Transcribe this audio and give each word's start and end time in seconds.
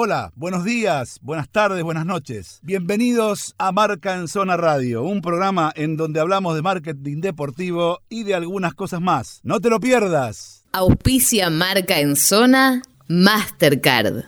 Hola, 0.00 0.30
buenos 0.36 0.64
días, 0.64 1.18
buenas 1.22 1.48
tardes, 1.48 1.82
buenas 1.82 2.06
noches. 2.06 2.60
Bienvenidos 2.62 3.56
a 3.58 3.72
Marca 3.72 4.14
en 4.14 4.28
Zona 4.28 4.56
Radio, 4.56 5.02
un 5.02 5.20
programa 5.20 5.72
en 5.74 5.96
donde 5.96 6.20
hablamos 6.20 6.54
de 6.54 6.62
marketing 6.62 7.20
deportivo 7.20 7.98
y 8.08 8.22
de 8.22 8.36
algunas 8.36 8.74
cosas 8.74 9.00
más. 9.00 9.40
No 9.42 9.58
te 9.58 9.70
lo 9.70 9.80
pierdas. 9.80 10.64
Auspicia 10.70 11.50
Marca 11.50 11.98
en 11.98 12.14
Zona 12.14 12.80
Mastercard. 13.08 14.26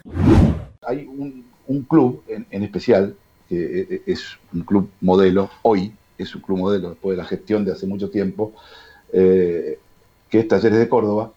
Hay 0.82 1.06
un, 1.06 1.82
club 1.88 2.24
en, 2.26 2.62
especial, 2.64 3.14
que 3.48 3.54
e, 3.54 3.94
e, 3.94 4.02
es 4.06 4.24
un 4.52 4.62
club 4.62 4.90
modelo, 5.00 5.50
hoy 5.62 5.92
es 6.18 6.34
un 6.34 6.40
club 6.40 6.58
modelo, 6.58 6.88
después 6.90 7.16
de 7.16 7.22
la 7.22 7.28
gestión 7.28 7.64
de 7.64 7.70
hace 7.70 7.86
mucho 7.86 8.10
tiempo, 8.10 8.54
eh, 9.12 9.78
que 10.28 10.40
es 10.40 10.48
Talleres 10.48 10.80
de 10.80 10.88
Córdoba. 10.88 11.30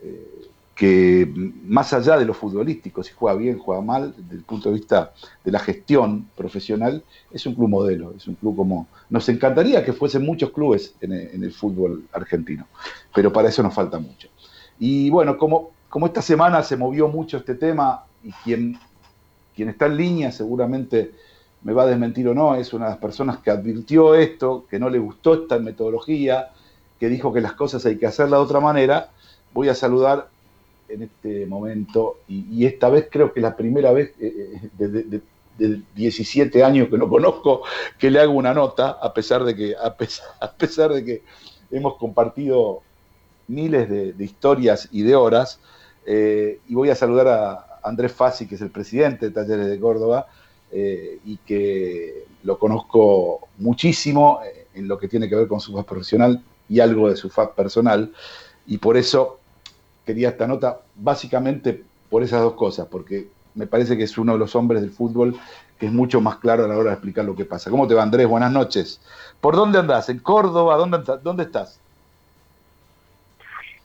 Eh, 0.00 0.40
que 0.80 1.30
más 1.66 1.92
allá 1.92 2.16
de 2.16 2.24
lo 2.24 2.32
futbolístico, 2.32 3.02
si 3.02 3.12
juega 3.12 3.36
bien, 3.36 3.58
juega 3.58 3.82
mal, 3.82 4.14
desde 4.16 4.36
el 4.36 4.44
punto 4.44 4.70
de 4.70 4.76
vista 4.76 5.12
de 5.44 5.52
la 5.52 5.58
gestión 5.58 6.30
profesional, 6.34 7.04
es 7.30 7.44
un 7.44 7.54
club 7.54 7.68
modelo, 7.68 8.14
es 8.16 8.26
un 8.26 8.34
club 8.36 8.56
como... 8.56 8.88
Nos 9.10 9.28
encantaría 9.28 9.84
que 9.84 9.92
fuesen 9.92 10.24
muchos 10.24 10.52
clubes 10.52 10.94
en 11.02 11.12
el, 11.12 11.52
fútbol 11.52 12.04
argentino, 12.12 12.66
pero 13.14 13.30
para 13.30 13.50
eso 13.50 13.62
nos 13.62 13.74
falta 13.74 13.98
mucho. 13.98 14.28
Y 14.78 15.10
bueno, 15.10 15.36
como, 15.36 15.72
como 15.90 16.06
esta 16.06 16.22
semana 16.22 16.62
se 16.62 16.78
movió 16.78 17.08
mucho 17.08 17.36
este 17.36 17.56
tema 17.56 18.06
y 18.24 18.32
quien, 18.42 18.78
quien 19.54 19.68
está 19.68 19.84
en 19.84 19.98
línea 19.98 20.32
seguramente 20.32 21.10
me 21.62 21.74
va 21.74 21.82
a 21.82 21.88
desmentir 21.88 22.26
o 22.26 22.34
no, 22.34 22.54
es 22.54 22.72
una 22.72 22.86
de 22.86 22.92
las 22.92 23.00
personas 23.00 23.36
que 23.40 23.50
advirtió 23.50 24.14
esto, 24.14 24.64
que 24.66 24.78
no 24.78 24.88
le 24.88 24.98
gustó 24.98 25.42
esta 25.42 25.58
metodología, 25.58 26.52
que 26.98 27.10
dijo 27.10 27.34
que 27.34 27.42
las 27.42 27.52
cosas 27.52 27.84
hay 27.84 27.98
que 27.98 28.06
hacerlas 28.06 28.40
de 28.40 28.44
otra 28.44 28.60
manera, 28.60 29.10
voy 29.52 29.68
a 29.68 29.74
saludar 29.74 30.30
en 30.90 31.02
este 31.02 31.46
momento, 31.46 32.18
y, 32.28 32.64
esta 32.64 32.88
vez 32.88 33.08
creo 33.10 33.32
que 33.32 33.40
es 33.40 33.42
la 33.42 33.56
primera 33.56 33.92
vez 33.92 34.12
eh, 34.20 34.70
eh, 34.78 35.20
de, 35.58 35.82
17 35.94 36.64
años 36.64 36.88
que 36.88 36.96
lo 36.96 37.06
conozco 37.06 37.60
que 37.98 38.10
le 38.10 38.18
hago 38.18 38.32
una 38.32 38.54
nota, 38.54 38.90
a 38.92 39.12
pesar 39.12 39.44
de 39.44 39.54
que, 39.54 39.74
a 39.76 39.94
pesar, 40.58 40.92
de 40.92 41.04
que 41.04 41.22
hemos 41.70 41.96
compartido 41.96 42.82
miles 43.46 43.88
de, 43.88 44.24
historias 44.24 44.88
y 44.90 45.02
de 45.02 45.14
horas, 45.14 45.60
eh, 46.06 46.60
y 46.66 46.74
voy 46.74 46.88
a 46.88 46.94
saludar 46.94 47.28
a 47.28 47.66
Andrés 47.82 48.12
Fassi, 48.12 48.46
que 48.46 48.54
es 48.54 48.60
el 48.62 48.70
presidente 48.70 49.26
de 49.26 49.32
Talleres 49.32 49.66
de 49.66 49.78
Córdoba, 49.78 50.26
y 50.72 51.36
que 51.38 52.26
lo 52.44 52.56
conozco 52.56 53.48
muchísimo 53.58 54.38
en 54.72 54.86
lo 54.86 54.98
que 54.98 55.08
tiene 55.08 55.28
que 55.28 55.34
ver 55.34 55.48
con 55.48 55.60
su 55.60 55.72
faz 55.72 55.84
profesional 55.84 56.44
y 56.68 56.78
algo 56.78 57.10
de 57.10 57.16
su 57.16 57.28
faz 57.28 57.48
personal, 57.50 58.12
y 58.68 58.78
por 58.78 58.96
eso 58.96 59.39
quería 60.04 60.30
esta 60.30 60.46
nota 60.46 60.80
básicamente 60.96 61.82
por 62.08 62.22
esas 62.22 62.42
dos 62.42 62.54
cosas, 62.54 62.86
porque 62.88 63.28
me 63.54 63.66
parece 63.66 63.96
que 63.96 64.04
es 64.04 64.18
uno 64.18 64.32
de 64.32 64.38
los 64.38 64.54
hombres 64.56 64.80
del 64.80 64.90
fútbol 64.90 65.36
que 65.78 65.86
es 65.86 65.92
mucho 65.92 66.20
más 66.20 66.36
claro 66.36 66.64
a 66.64 66.68
la 66.68 66.76
hora 66.76 66.90
de 66.90 66.94
explicar 66.96 67.24
lo 67.24 67.34
que 67.34 67.46
pasa. 67.46 67.70
¿Cómo 67.70 67.88
te 67.88 67.94
va, 67.94 68.02
Andrés? 68.02 68.28
Buenas 68.28 68.52
noches. 68.52 69.00
¿Por 69.40 69.56
dónde 69.56 69.78
andás? 69.78 70.10
¿En 70.10 70.18
Córdoba? 70.18 70.76
¿Dónde, 70.76 70.98
dónde 71.22 71.44
estás? 71.44 71.80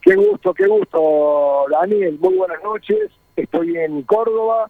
Qué 0.02 0.14
gusto, 0.16 0.54
qué 0.54 0.68
gusto, 0.68 1.66
Daniel. 1.72 2.20
Muy 2.20 2.36
buenas 2.36 2.62
noches. 2.62 3.12
Estoy 3.38 3.78
en 3.78 4.02
Córdoba. 4.04 4.70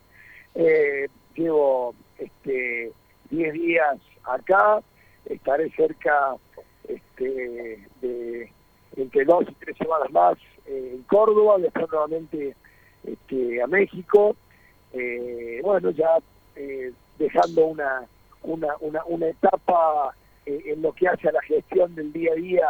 Eh, 0.54 1.08
llevo 1.36 1.96
este 2.20 2.92
10 3.32 3.54
días 3.54 3.98
acá. 4.24 4.82
Estaré 5.26 5.72
cerca 5.72 6.36
este, 6.88 7.88
de 8.02 8.52
entre 8.96 9.26
dos 9.26 9.46
y 9.50 9.54
tres 9.56 9.78
semanas 9.78 10.12
más 10.12 10.38
en 10.66 11.04
Córdoba, 11.04 11.58
después 11.60 11.90
nuevamente 11.92 12.56
este, 13.04 13.62
a 13.62 13.68
México. 13.68 14.36
Eh, 14.94 15.60
bueno, 15.64 15.90
ya 15.92 16.18
eh, 16.56 16.92
dejando 17.20 17.66
una, 17.66 18.06
una, 18.44 18.76
una, 18.80 19.04
una 19.06 19.28
etapa 19.28 20.16
eh, 20.46 20.62
en 20.68 20.82
lo 20.82 20.94
que 20.94 21.08
hace 21.08 21.30
a 21.30 21.34
la 21.34 21.42
gestión 21.42 21.96
del 21.96 22.14
día 22.14 22.32
a 22.32 22.36
día 22.36 22.68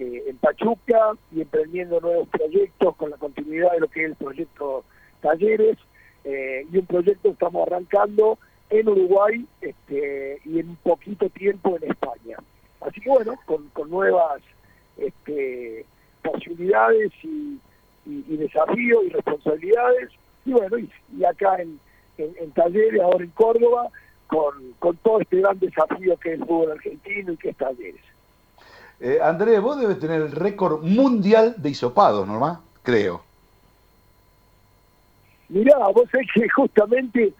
en 0.00 0.36
Pachuca 0.36 1.14
y 1.32 1.40
emprendiendo 1.40 2.00
nuevos 2.00 2.28
proyectos 2.28 2.94
con 2.94 3.10
la 3.10 3.16
continuidad 3.16 3.72
de 3.72 3.80
lo 3.80 3.88
que 3.88 4.04
es 4.04 4.10
el 4.10 4.14
proyecto 4.14 4.84
Talleres 5.20 5.76
y 6.24 6.78
un 6.78 6.86
proyecto 6.86 7.22
que 7.22 7.30
estamos 7.30 7.66
arrancando 7.66 8.38
en 8.70 8.88
Uruguay 8.88 9.44
este, 9.60 10.40
y 10.44 10.60
en 10.60 10.76
poquito 10.76 11.28
tiempo 11.30 11.76
en 11.76 11.90
España. 11.90 12.36
Así 12.80 13.00
que 13.00 13.10
bueno, 13.10 13.34
con, 13.44 13.68
con 13.70 13.90
nuevas 13.90 14.40
este, 14.98 15.84
y, 17.22 18.36
desafíos 18.36 19.04
y 19.06 19.08
responsabilidades. 19.10 20.10
Y 20.44 20.52
bueno, 20.52 20.78
y, 20.78 21.24
acá 21.24 21.56
en, 21.60 21.78
en, 22.16 22.50
Talleres, 22.52 23.00
ahora 23.00 23.24
en 23.24 23.30
Córdoba, 23.30 23.88
con, 24.26 24.72
con 24.78 24.96
todo 24.98 25.20
este 25.20 25.40
gran 25.40 25.58
desafío 25.58 26.16
que 26.18 26.34
es 26.34 26.40
el 26.40 26.46
fútbol 26.46 26.72
argentino 26.72 27.32
y 27.32 27.36
que 27.36 27.50
es 27.50 27.56
Talleres. 27.56 28.02
Eh, 29.00 29.18
Andrés, 29.22 29.60
vos 29.60 29.78
debes 29.78 29.98
tener 30.00 30.22
el 30.22 30.32
récord 30.32 30.82
mundial 30.82 31.54
de 31.56 31.70
hisopados, 31.70 32.26
¿no? 32.26 32.62
Creo. 32.82 33.22
Mirá, 35.48 35.78
vos 35.88 36.08
sabés 36.10 36.28
que 36.34 36.48
justamente 36.48 37.32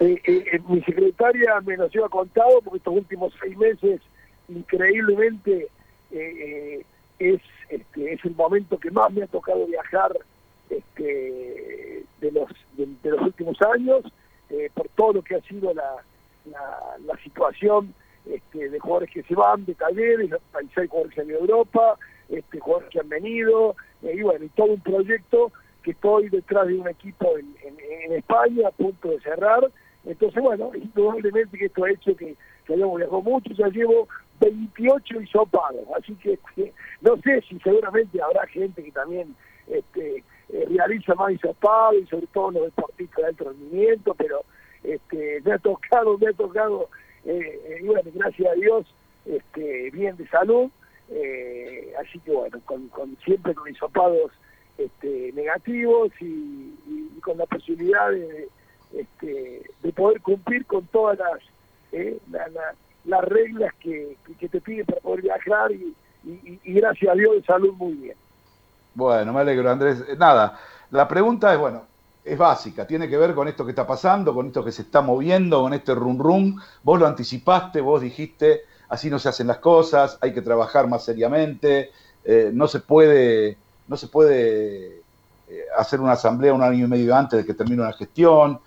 eh, 0.00 0.20
eh, 0.24 0.60
mi 0.68 0.82
secretaria 0.82 1.60
me 1.64 1.76
lo 1.76 1.88
lleva 1.88 2.08
contado 2.08 2.60
porque 2.62 2.78
estos 2.78 2.94
últimos 2.94 3.32
seis 3.40 3.56
meses, 3.56 4.00
increíblemente, 4.48 5.68
eh, 6.10 6.84
es 7.30 7.40
este, 7.68 8.12
es 8.12 8.24
el 8.24 8.34
momento 8.34 8.78
que 8.78 8.90
más 8.90 9.12
me 9.12 9.22
ha 9.22 9.26
tocado 9.26 9.66
viajar 9.66 10.12
este, 10.70 12.04
de 12.20 12.32
los 12.32 12.50
de, 12.76 13.10
los 13.10 13.20
últimos 13.22 13.56
años 13.62 14.04
eh, 14.50 14.70
por 14.74 14.88
todo 14.90 15.14
lo 15.14 15.22
que 15.22 15.36
ha 15.36 15.40
sido 15.42 15.72
la, 15.74 15.96
la, 16.44 17.16
situación 17.22 17.94
este, 18.26 18.68
de 18.68 18.78
jugadores 18.78 19.10
que 19.10 19.22
se 19.22 19.34
van 19.34 19.64
de 19.64 19.74
talleres, 19.74 20.30
hay 20.54 20.86
jugadores 20.86 21.14
que 21.14 21.20
han 21.22 21.30
Europa, 21.30 21.98
este, 22.28 22.60
jugadores 22.60 22.90
que 22.90 23.00
han 23.00 23.08
venido, 23.08 23.74
y 24.02 24.22
bueno, 24.22 24.44
y 24.44 24.48
todo 24.50 24.66
un 24.66 24.80
proyecto 24.80 25.50
que 25.82 25.92
estoy 25.92 26.28
detrás 26.28 26.66
de 26.66 26.74
un 26.74 26.88
equipo 26.88 27.36
en, 27.38 27.54
en, 27.62 28.12
España 28.12 28.68
a 28.68 28.70
punto 28.70 29.08
de 29.08 29.20
cerrar. 29.20 29.70
Entonces, 30.04 30.42
bueno, 30.42 30.70
indudablemente 30.74 31.56
que 31.56 31.66
esto 31.66 31.84
ha 31.84 31.90
hecho 31.90 32.16
que, 32.16 32.36
que 32.66 32.74
hayamos 32.74 32.98
viajado 32.98 33.22
mucho, 33.22 33.52
ya 33.54 33.68
llevo 33.68 34.08
28 34.44 35.20
hisopados, 35.22 35.86
así 35.96 36.14
que 36.16 36.38
no 37.00 37.16
sé 37.22 37.40
si 37.48 37.58
seguramente 37.60 38.20
habrá 38.20 38.46
gente 38.46 38.82
que 38.82 38.92
también 38.92 39.34
este, 39.66 40.22
eh, 40.50 40.66
realiza 40.68 41.14
más 41.14 41.32
hisopados 41.32 42.02
y 42.02 42.06
sobre 42.06 42.26
todo 42.28 42.50
los 42.50 42.64
deportistas 42.64 43.34
de 43.36 43.90
alto 43.90 44.14
pero 44.14 44.44
este, 44.82 45.40
me 45.42 45.52
ha 45.52 45.58
tocado, 45.58 46.18
me 46.18 46.28
ha 46.28 46.32
tocado, 46.34 46.90
eh, 47.24 47.60
eh, 47.66 47.80
bueno, 47.84 48.10
gracias 48.14 48.50
a 48.50 48.54
Dios, 48.54 48.86
este, 49.24 49.90
bien 49.90 50.16
de 50.16 50.28
salud, 50.28 50.70
así 51.98 52.18
que 52.20 52.32
bueno, 52.32 52.60
con, 52.66 53.16
siempre 53.24 53.54
con 53.54 53.70
hisopados 53.70 54.32
este, 54.76 55.32
negativos 55.32 56.10
y, 56.20 56.72
con 57.22 57.38
la 57.38 57.46
posibilidad 57.46 58.10
de, 58.10 58.48
este, 58.92 59.62
de 59.82 59.92
poder 59.92 60.20
cumplir 60.20 60.66
con 60.66 60.86
todas 60.88 61.18
las, 61.18 61.40
las 63.04 63.24
reglas 63.24 63.72
que, 63.80 64.16
que, 64.38 64.48
te 64.48 64.60
piden 64.60 64.86
para 64.86 65.00
poder 65.00 65.22
viajar 65.22 65.72
y, 65.72 65.94
gracias 66.64 67.12
a 67.12 67.14
Dios 67.14 67.34
de 67.34 67.42
salud 67.44 67.74
muy 67.74 67.92
bien. 67.92 68.16
Bueno, 68.94 69.32
me 69.32 69.40
alegro 69.40 69.70
Andrés. 69.70 70.02
Eh, 70.08 70.16
nada, 70.16 70.58
la 70.90 71.06
pregunta 71.06 71.52
es, 71.52 71.58
bueno, 71.58 71.82
es 72.24 72.38
básica, 72.38 72.86
tiene 72.86 73.08
que 73.08 73.18
ver 73.18 73.34
con 73.34 73.46
esto 73.46 73.64
que 73.64 73.72
está 73.72 73.86
pasando, 73.86 74.32
con 74.32 74.46
esto 74.46 74.64
que 74.64 74.72
se 74.72 74.82
está 74.82 75.02
moviendo, 75.02 75.60
con 75.60 75.74
este 75.74 75.94
rum 75.94 76.18
rum. 76.18 76.60
Vos 76.82 76.98
lo 76.98 77.06
anticipaste, 77.06 77.82
vos 77.82 78.00
dijiste, 78.00 78.62
así 78.88 79.10
no 79.10 79.18
se 79.18 79.28
hacen 79.28 79.46
las 79.46 79.58
cosas, 79.58 80.18
hay 80.22 80.32
que 80.32 80.40
trabajar 80.40 80.88
más 80.88 81.04
seriamente, 81.04 81.90
eh, 82.24 82.50
no 82.54 82.66
se 82.66 82.80
puede, 82.80 83.58
no 83.86 83.98
se 83.98 84.08
puede 84.08 85.02
eh, 85.48 85.64
hacer 85.76 86.00
una 86.00 86.12
asamblea 86.12 86.54
un 86.54 86.62
año 86.62 86.86
y 86.86 86.88
medio 86.88 87.14
antes 87.14 87.40
de 87.40 87.44
que 87.44 87.52
termine 87.52 87.82
una 87.82 87.92
gestión, 87.92 88.60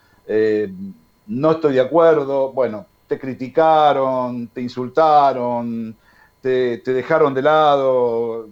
no 1.28 1.51
estoy 1.51 1.74
de 1.74 1.81
acuerdo, 1.81 2.51
bueno, 2.51 2.86
te 3.07 3.18
criticaron, 3.18 4.48
te 4.50 4.62
insultaron, 4.62 5.95
te, 6.42 6.77
dejaron 6.86 7.33
de 7.33 7.42
lado, 7.42 8.50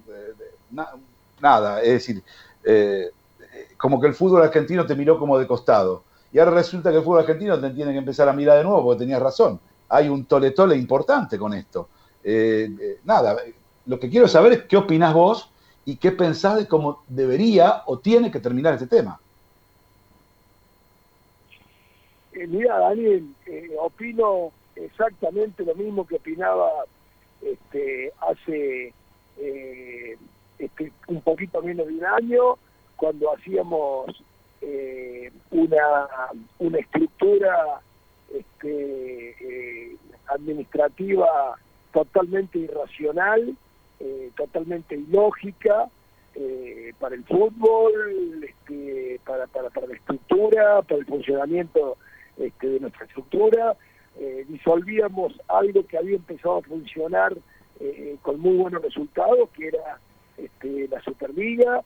nada, 1.40 1.82
es 1.82 1.92
decir, 1.92 2.24
eh, 2.64 3.12
como 3.78 4.00
que 4.00 4.08
el 4.08 4.14
fútbol 4.14 4.44
argentino 4.44 4.86
te 4.86 4.96
miró 4.96 5.20
como 5.20 5.38
de 5.38 5.48
costado. 5.48 6.04
Y 6.32 6.40
ahora 6.40 6.52
resulta 6.52 6.92
que 6.92 6.98
el 6.98 7.04
fútbol 7.04 7.20
argentino 7.20 7.60
te 7.60 7.70
tiene 7.70 7.92
que 7.92 8.00
empezar 8.00 8.28
a 8.28 8.34
mirar 8.34 8.58
de 8.58 8.64
nuevo 8.64 8.84
porque 8.84 9.00
tenías 9.00 9.22
razón. 9.22 9.60
Hay 9.90 10.10
un 10.10 10.26
tole-tole 10.26 10.76
importante 10.76 11.38
con 11.38 11.54
esto. 11.54 11.90
Eh, 12.24 12.70
eh, 12.82 13.00
nada, 13.04 13.38
lo 13.86 14.00
que 14.00 14.10
quiero 14.10 14.28
saber 14.28 14.54
es 14.54 14.64
qué 14.64 14.78
opinás 14.78 15.14
vos 15.14 15.52
y 15.86 15.98
qué 15.98 16.12
pensás 16.12 16.58
de 16.58 16.68
cómo 16.68 17.04
debería 17.08 17.84
o 17.86 18.00
tiene 18.00 18.32
que 18.32 18.40
terminar 18.40 18.74
este 18.74 18.88
tema. 18.88 19.20
Eh, 22.36 22.48
mira, 22.48 22.78
Daniel, 22.80 23.34
eh, 23.46 23.70
opino 23.80 24.52
exactamente 24.76 25.64
lo 25.64 25.74
mismo 25.74 26.06
que 26.06 26.16
opinaba 26.16 26.70
este, 27.42 28.12
hace 28.20 28.94
eh, 29.38 30.18
este, 30.60 30.92
un 31.08 31.22
poquito 31.22 31.62
menos 31.62 31.88
de 31.88 31.94
un 31.94 32.06
año, 32.06 32.58
cuando 32.98 33.34
hacíamos 33.34 34.22
eh, 34.62 35.32
una, 35.52 36.08
una 36.60 36.78
estructura 36.80 37.82
este, 38.34 39.36
eh, 39.40 39.98
administrativa 40.28 41.56
totalmente 41.94 42.60
irracional, 42.60 43.56
eh, 44.00 44.32
totalmente 44.36 44.96
ilógica 44.96 45.90
para 47.00 47.16
el 47.16 47.24
fútbol, 47.24 48.44
este, 48.44 49.22
para, 49.26 49.48
para, 49.48 49.70
para, 49.70 49.88
la 49.88 49.96
estructura, 49.96 50.82
para 50.82 51.00
el 51.00 51.06
funcionamiento 51.06 51.98
este, 52.38 52.68
de 52.68 52.80
nuestra 52.80 53.06
estructura. 53.06 53.76
disolvíamos 54.48 55.34
algo 55.48 55.86
que 55.86 55.98
había 55.98 56.16
empezado 56.16 56.58
a 56.58 56.62
funcionar 56.62 57.36
con 58.22 58.40
muy 58.40 58.56
buenos 58.56 58.82
resultados, 58.82 59.50
que 59.50 59.68
era 59.68 60.00
este, 60.38 60.88
la 60.88 61.02
Superliga. 61.02 61.84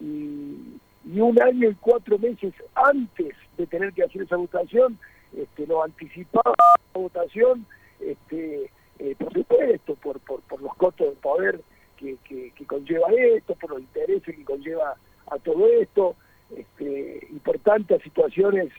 y, 0.00 0.78
y 1.06 1.20
un 1.20 1.40
año 1.40 1.70
y 1.70 1.74
cuatro 1.76 2.18
meses 2.18 2.52
antes 2.74 3.34
de 3.56 3.66
tener 3.66 3.92
que 3.92 4.02
hacer 4.02 4.22
esa 4.22 4.36
votación, 4.36 4.98
este, 5.36 5.66
lo 5.66 5.82
anticipaba 5.84 6.54
la 6.94 7.00
votación, 7.00 7.66
este, 8.00 8.70
eh, 8.98 9.14
por 9.18 9.32
supuesto, 9.32 9.94
por, 9.96 10.18
por, 10.20 10.40
por, 10.42 10.60
los 10.60 10.74
costos 10.74 11.10
de 11.10 11.16
poder 11.16 11.60
que, 11.96 12.16
que, 12.24 12.66
conlleva 12.66 13.08
esto, 13.12 13.54
por 13.54 13.70
los 13.70 13.80
intereses 13.80 14.34
que 14.34 14.44
conlleva 14.44 14.96
a 15.30 15.38
todo 15.38 15.66
esto, 15.68 16.16
este, 16.54 17.26
y 17.30 17.38
por 17.38 17.58
tantas 17.58 18.02
situaciones 18.02 18.72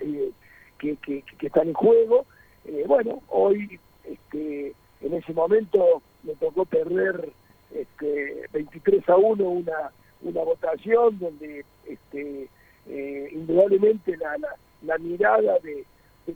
eh, 0.00 0.30
que, 0.78 1.22
están 1.40 1.68
en 1.68 1.74
juego. 1.74 2.26
Eh, 2.64 2.84
bueno, 2.86 3.22
hoy, 3.28 3.78
este, 4.04 4.74
en 5.00 5.14
ese 5.14 5.32
momento, 5.32 6.02
me 6.22 6.34
tocó 6.34 6.64
perder 6.64 7.30
este, 7.72 8.48
23 8.52 9.08
a 9.08 9.16
1 9.16 9.44
una 9.44 9.92
una 10.24 10.42
votación 10.42 11.18
donde 11.18 11.64
este, 11.86 12.48
eh, 12.86 13.28
indudablemente 13.32 14.16
la, 14.16 14.36
la, 14.82 14.98
mirada 14.98 15.58
de, 15.60 15.84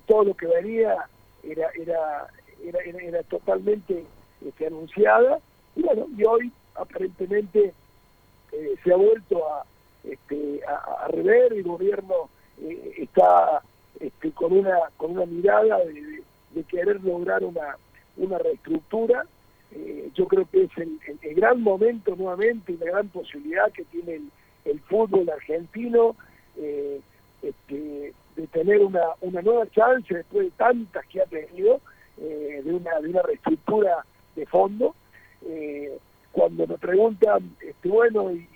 todo 0.06 0.25
lo 0.25 0.34
que 0.34 0.46
venía 0.46 0.96
era, 1.43 1.70
era, 1.75 2.28
era, 2.62 2.78
era, 2.81 3.22
totalmente 3.25 4.04
este, 4.46 4.66
anunciada 4.66 5.40
y 5.75 5.82
bueno, 5.82 6.06
y 6.16 6.25
hoy 6.25 6.52
aparentemente 6.75 7.72
eh, 8.52 8.75
se 8.84 8.93
ha 8.93 8.96
vuelto 8.96 9.49
a, 9.49 9.64
este, 10.04 10.61
a, 10.66 11.08
rever, 11.08 11.52
el 11.54 11.62
gobierno 11.62 12.28
eh, 12.62 12.94
está 12.99 13.62
este, 14.00 14.31
con 14.32 14.52
una 14.52 14.78
con 14.96 15.12
una 15.12 15.26
mirada 15.26 15.78
de, 15.84 16.22
de 16.55 16.64
querer 16.64 17.02
lograr 17.02 17.44
una, 17.44 17.76
una 18.16 18.38
reestructura 18.38 19.25
eh, 19.70 20.10
yo 20.14 20.26
creo 20.26 20.49
que 20.50 20.64
es 20.64 20.70
el, 20.78 21.34
gran 21.34 21.60
momento 21.60 22.16
nuevamente 22.16 22.72
y 22.72 22.76
la 22.78 22.87
gran 22.87 23.08
posibilidad 23.08 23.70
que 23.72 23.84
tiene 23.84 24.20
el, 24.64 24.81
fútbol 24.81 25.28
argentino 25.28 26.16
eh, 26.56 27.00
este, 27.43 28.14
de 28.37 28.46
tener 28.49 28.81
una, 28.81 29.02
una 29.20 29.43
nueva 29.43 29.70
chance 29.70 30.14
después 30.14 30.46
de 30.46 30.50
tantas 30.52 31.06
que 31.06 31.20
ha 31.20 31.26
tenido 31.26 31.81
eh, 32.19 32.62
de, 32.64 32.72
una, 32.72 32.99
de 33.00 33.11
una 33.11 33.22
reestructura 33.22 34.04
de 34.34 34.46
fondo. 34.46 34.94
cuando 36.32 36.66
me 36.66 36.78
preguntan, 36.78 37.54
este, 37.61 37.88
bueno, 37.88 38.32
¿y, 38.32 38.49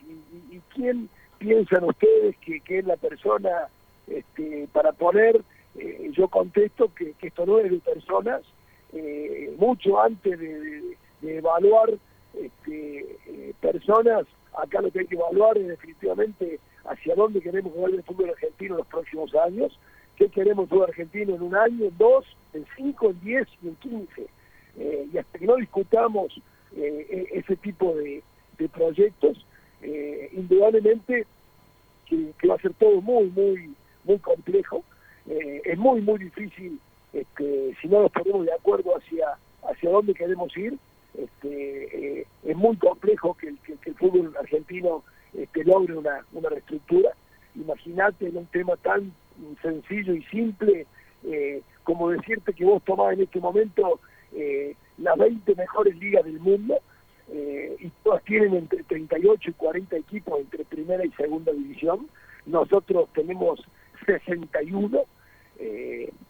quién 0.75 1.11
piensan 1.39 1.85
ustedes 1.85 2.37
que, 2.39 2.61
que 2.61 2.79
es 2.79 2.87
la 2.87 2.97
persona 2.97 3.69
este, 4.07 4.69
para 4.73 4.93
poner? 4.93 5.43
yo 6.11 6.29
contesto 6.29 6.93
que, 6.95 7.15
que, 7.15 7.29
esto 7.29 7.47
no 7.47 7.59
es 7.59 7.71
de 7.71 7.79
personas, 7.79 8.43
mucho 9.57 10.03
antes 10.03 10.39
de, 10.39 10.97
de 11.23 11.39
evaluar 11.39 11.95
este, 12.35 13.17
eh, 13.27 13.55
personas, 13.61 14.27
acá 14.57 14.81
lo 14.81 14.91
que 14.91 15.01
hay 15.01 15.07
que 15.07 15.15
evaluar 15.15 15.57
es 15.59 15.69
definitivamente 15.69 16.59
hacia 16.85 17.15
dónde 17.15 17.41
queremos 17.41 17.73
jugar 17.73 17.93
el 17.93 18.03
fútbol 18.03 18.31
argentino 18.31 18.75
en 18.75 18.79
los 18.79 18.87
próximos 18.87 19.35
años, 19.35 19.79
qué 20.17 20.29
queremos 20.29 20.69
jugar 20.69 20.91
argentino 20.91 21.35
en 21.35 21.43
un 21.43 21.55
año, 21.55 21.87
en 21.87 21.99
dos, 21.99 22.25
en 22.53 22.67
cinco, 22.77 23.11
en 23.11 23.21
diez 23.21 23.49
y 23.63 23.69
en 23.69 23.77
quince. 23.77 24.27
Eh, 24.79 25.07
y 25.13 25.19
hasta 25.19 25.39
que 25.39 25.47
no 25.47 25.57
discutamos 25.57 26.41
eh, 26.75 27.29
e, 27.33 27.39
ese 27.39 27.57
tipo 27.57 27.95
de, 27.95 28.23
proyectos, 28.73 29.45
indudablemente 30.35 31.27
que, 32.07 32.33
va 32.49 32.55
a 32.55 32.59
ser 32.59 32.73
todo 32.75 33.01
muy, 33.01 33.25
muy, 33.31 33.75
muy 34.05 34.19
complejo. 34.19 34.85
es 35.27 35.79
muy, 35.79 36.01
muy 36.01 36.19
difícil 36.19 36.81
este, 37.13 37.77
si 37.81 37.89
no 37.89 38.03
nos 38.03 38.13
ponemos 38.13 38.47
de 38.47 38.53
acuerdo 38.53 38.97
hacia, 38.97 39.39
hacia 39.63 39.91
dónde 39.91 40.15
queremos 40.15 40.57
ir 40.57 40.79
este, 41.15 42.21
eh, 42.21 42.27
es 42.45 42.57
muy 42.57 42.77
complejo 42.77 43.35
que 43.35 43.49
el, 43.49 43.59
que, 43.59 43.77
el 43.85 43.95
fútbol 43.97 44.35
argentino 44.39 45.05
este, 45.35 45.65
logre 45.65 45.97
una, 45.97 46.25
una 46.33 46.49
reestructura. 46.49 47.11
Imagínate 47.55 48.29
en 48.29 48.39
un 48.39 48.47
tema 48.47 48.77
tan 48.77 49.13
sencillo 49.61 50.15
y 50.15 50.23
simple 50.25 50.87
eh, 51.25 51.63
como 51.85 52.11
decirte 52.11 52.53
que 52.53 52.65
vos 52.65 52.83
tomás 52.85 53.13
en 53.15 53.23
este 53.23 53.41
momento 53.41 54.01
eh, 54.35 54.75
las 54.99 55.17
20 55.19 55.55
mejores 55.55 55.97
ligas 55.97 56.25
del 56.25 56.41
mundo 56.41 56.79
y 57.79 57.89
todas 58.05 58.23
tienen 58.25 58.55
entre 58.55 58.83
38 58.83 59.51
y 59.51 59.53
40 59.55 59.97
equipos 59.97 60.39
entre 60.39 60.65
primera 60.65 61.03
y 61.03 61.11
segunda 61.13 61.51
división. 61.51 62.09
Nosotros 62.45 63.09
tenemos 63.15 63.65
61 64.07 65.05
y, 65.61 65.65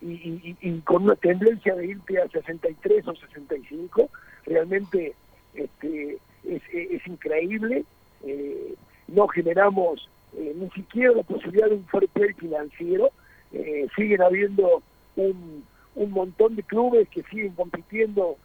y, 0.03 0.57
y, 0.61 0.81
con 0.81 1.05
una 1.05 1.17
tendencia 1.17 1.75
de 1.75 1.87
irte 1.87 2.21
a 2.21 2.29
63 2.29 3.09
o 3.09 3.15
65 3.15 4.11
realmente 4.47 5.15
este, 5.55 6.19
es, 6.45 7.07
increíble. 7.07 7.85
Eh, 8.25 8.75
no 9.09 9.29
generamos 9.29 10.09
eh, 10.37 10.53
ni 10.57 10.71
siquiera 10.71 11.13
la 11.13 11.23
posibilidad 11.23 11.69
de 11.69 11.77
un 11.77 11.87
fair 11.87 12.09
play 12.09 12.33
financiero. 12.35 13.11
Eh, 13.53 13.87
siguen 13.97 14.23
habiendo 14.23 14.83
un, 15.17 15.65
un 15.95 16.11
montón 16.11 16.57
de 16.57 16.63
clubes 16.63 17.09
que 17.11 17.23
siguen 17.25 17.53
compitiendo 17.53 18.37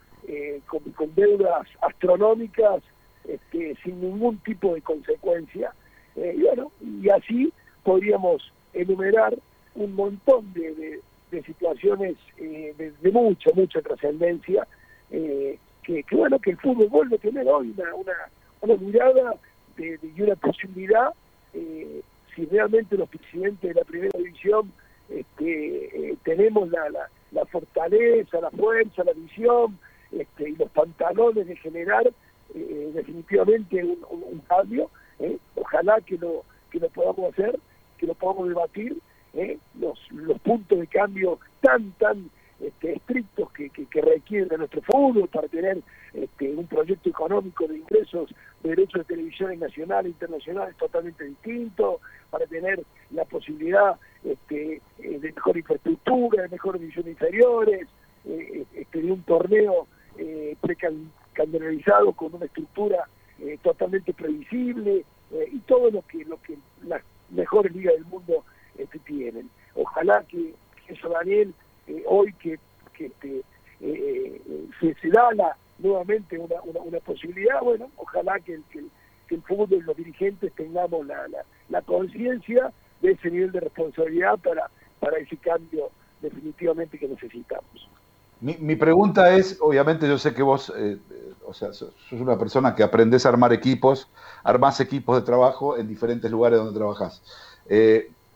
con, 0.65 1.15
deudas 1.15 1.65
astronómicas 1.81 2.83
este, 3.25 3.77
sin 3.81 4.01
ningún 4.01 4.38
tipo 4.39 4.73
de 4.73 4.81
consecuencia. 4.81 5.73
y 6.18 6.41
bueno, 6.41 6.71
y 6.81 7.07
así 7.07 7.53
podríamos 7.83 8.51
enumerar 8.81 9.38
un 9.75 9.94
montón 9.95 10.53
de, 10.53 11.01
de, 11.31 11.44
situaciones 11.44 12.15
de, 12.38 12.94
de, 13.01 13.12
mucha, 13.12 13.51
mucha 13.53 13.81
trascendencia 13.81 14.65
eh, 15.12 15.59
que, 15.83 16.03
bueno, 16.12 16.39
que 16.39 16.51
el 16.51 16.57
fútbol 16.57 16.88
vuelve 16.89 17.15
a 17.15 17.19
tener 17.19 17.47
hoy 17.47 17.74
una, 17.77 17.95
una, 17.95 18.13
una 18.62 18.75
mirada 18.75 19.35
y 19.77 20.21
una 20.21 20.35
posibilidad, 20.35 21.13
eh, 21.53 22.01
si 22.35 22.45
realmente 22.45 22.97
los 22.97 23.09
presidentes 23.09 23.74
de 23.74 23.79
la 23.79 23.85
primera 23.85 24.18
división 24.18 24.71
este, 25.09 26.09
eh, 26.11 26.18
tenemos 26.23 26.69
la, 26.69 26.90
la, 26.90 27.09
la, 27.31 27.45
fortaleza, 27.45 28.42
la 28.42 28.52
fuerza, 28.52 29.04
la 29.04 29.13
visión 29.13 29.78
este, 30.11 30.49
y 30.49 30.56
los 30.56 30.69
pantalones 30.71 31.47
de 31.47 31.56
generar 31.57 32.11
eh, 32.56 32.92
definitivamente 32.94 33.83
un, 33.83 33.99
un, 34.09 34.40
cambio, 34.47 34.90
ojalá 35.56 36.02
que 36.02 36.18
lo, 36.18 36.44
que 36.71 36.80
lo 36.80 36.90
podamos 36.90 37.33
hacer, 37.33 37.57
que 37.97 38.07
lo 38.07 38.13
podamos 38.13 38.49
debatir, 38.49 38.97
los, 39.80 39.99
los 40.11 40.39
puntos 40.39 40.80
de 40.80 40.87
cambio 40.87 41.39
tan, 41.61 41.92
tan 41.99 42.30
este, 42.59 42.94
estrictos 42.94 43.51
que, 43.51 43.69
que, 43.69 44.01
requiere 44.01 44.45
de 44.45 44.57
nuestro 44.57 44.81
fútbol 44.81 45.27
para 45.27 45.47
tener 45.47 45.80
este, 46.13 46.56
un 46.56 46.66
proyecto 46.66 47.09
económico 47.09 47.68
de 47.68 47.77
ingresos 47.77 48.33
de 48.63 48.69
derechos 48.69 49.07
de 49.07 49.16
televisión 49.16 49.59
nacional 49.59 50.07
e 50.07 50.09
internacional 50.09 50.73
totalmente 50.75 51.23
distinto, 51.23 51.99
para 52.31 52.47
tener 52.47 52.83
la 53.11 53.25
posibilidad 53.25 53.97
este, 54.23 54.81
eh, 54.99 55.19
de 55.19 55.31
mejor 55.31 55.57
infraestructura, 55.57 56.44
de 56.44 56.49
mejores 56.49 56.81
divisiones 56.81 57.11
inferiores, 57.11 57.87
eh, 58.25 58.66
este, 58.73 59.01
de 59.01 59.11
un 59.11 59.21
torneo 59.23 59.87
eh, 60.18 60.57
precanalizado 60.59 62.11
con 62.13 62.33
una 62.33 62.45
estructura 62.45 63.07
eh, 63.39 63.57
totalmente 63.61 64.13
previsible 64.13 65.06
y 65.51 65.59
todo 65.59 65.92
lo 65.92 66.01
que 66.04 66.23
lo 66.23 66.42
que 66.42 66.57
las 66.83 67.04
mejores 67.30 67.74
ligas 67.74 67.94
del 67.94 68.06
mundo 68.06 68.44
este, 68.78 69.00
tienen. 69.00 69.50
Ojalá 69.76 70.24
que 70.24 70.54
eso, 70.88 71.10
Daniel, 71.10 71.54
eh, 71.88 72.04
hoy 72.07 72.34
que, 72.34 72.60
que 72.94 73.07
este, 73.07 73.42
eh, 73.81 74.42
se, 74.80 74.94
se, 74.96 75.10
da 75.10 75.34
la, 75.34 75.57
nuevamente 75.80 76.38
una, 76.38 76.62
una, 76.64 77.00
posibilidad, 77.00 77.62
bueno, 77.62 77.90
ojalá 77.98 78.40
que 78.40 78.56
el, 78.56 78.64
que, 78.72 78.80
el 79.30 79.42
fútbol 79.44 79.74
y 79.74 79.81
los 79.81 79.96
dirigentes 79.96 80.54
tengamos 80.54 81.06
la, 81.06 81.28
la, 81.69 81.81
conciencia 81.81 82.72
de 83.02 83.12
ese 83.12 83.30
nivel 83.30 83.52
de 83.52 83.60
responsabilidad 83.60 84.40
para, 84.40 84.69
para 85.00 85.18
ese 85.18 85.38
cambio 85.38 85.92
definitivamente 86.22 86.98
que 86.98 87.07
necesitamos. 87.07 87.90
Mi, 88.40 88.56
mi 88.57 88.76
pregunta 88.76 89.36
es, 89.36 89.57
obviamente 89.62 90.07
yo 90.07 90.18
sé 90.18 90.34
que 90.34 90.44
vos, 90.44 90.72
eh, 90.78 90.98
o 91.47 91.54
sea, 91.54 91.71
sos 91.71 91.94
una 92.11 92.37
persona 92.37 92.75
que 92.75 92.83
aprendes 92.83 93.25
a 93.25 93.30
armar 93.30 93.54
equipos, 93.54 94.09
armás 94.44 94.80
equipos 94.81 95.16
de 95.18 95.25
trabajo 95.25 95.77
en 95.77 95.87
diferentes 95.87 96.30
lugares 96.30 96.59
donde 96.59 96.77
trabajás. 96.77 97.21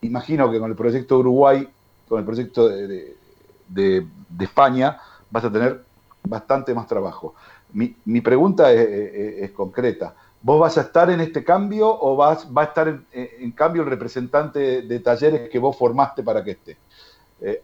imagino 0.00 0.50
que 0.50 0.58
con 0.58 0.70
el 0.70 0.76
proyecto 0.76 1.18
Uruguay, 1.18 1.68
con 2.08 2.18
el 2.18 2.24
proyecto 2.24 2.68
de, 2.68 3.16
de, 3.68 4.06
España, 4.40 4.98
vas 5.30 5.44
a 5.44 5.52
tener 5.52 5.84
bastante 6.24 6.74
más 6.74 6.86
trabajo. 6.86 7.34
Mi, 7.72 8.20
pregunta 8.20 8.72
es, 8.72 9.50
concreta. 9.52 10.14
¿Vos 10.40 10.58
vas 10.58 10.76
a 10.76 10.82
estar 10.82 11.08
en 11.10 11.20
este 11.20 11.44
cambio 11.44 11.88
o 11.88 12.16
vas, 12.16 12.48
va 12.54 12.62
a 12.62 12.64
estar 12.66 12.88
en, 13.12 13.52
cambio 13.52 13.82
el 13.82 13.88
representante 13.88 14.82
de, 14.82 15.00
talleres 15.00 15.48
que 15.50 15.58
vos 15.58 15.76
formaste 15.76 16.22
para 16.22 16.42
que 16.42 16.52
esté? 16.52 16.76
Eh, 17.40 17.62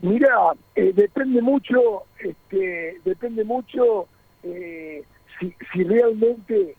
Mira, 0.00 0.52
eh, 0.74 0.92
depende 0.94 1.40
mucho, 1.40 2.04
este, 2.18 3.00
depende 3.04 3.44
mucho 3.44 4.06
eh, 4.42 5.02
si, 5.38 5.54
si, 5.72 5.84
realmente 5.84 6.76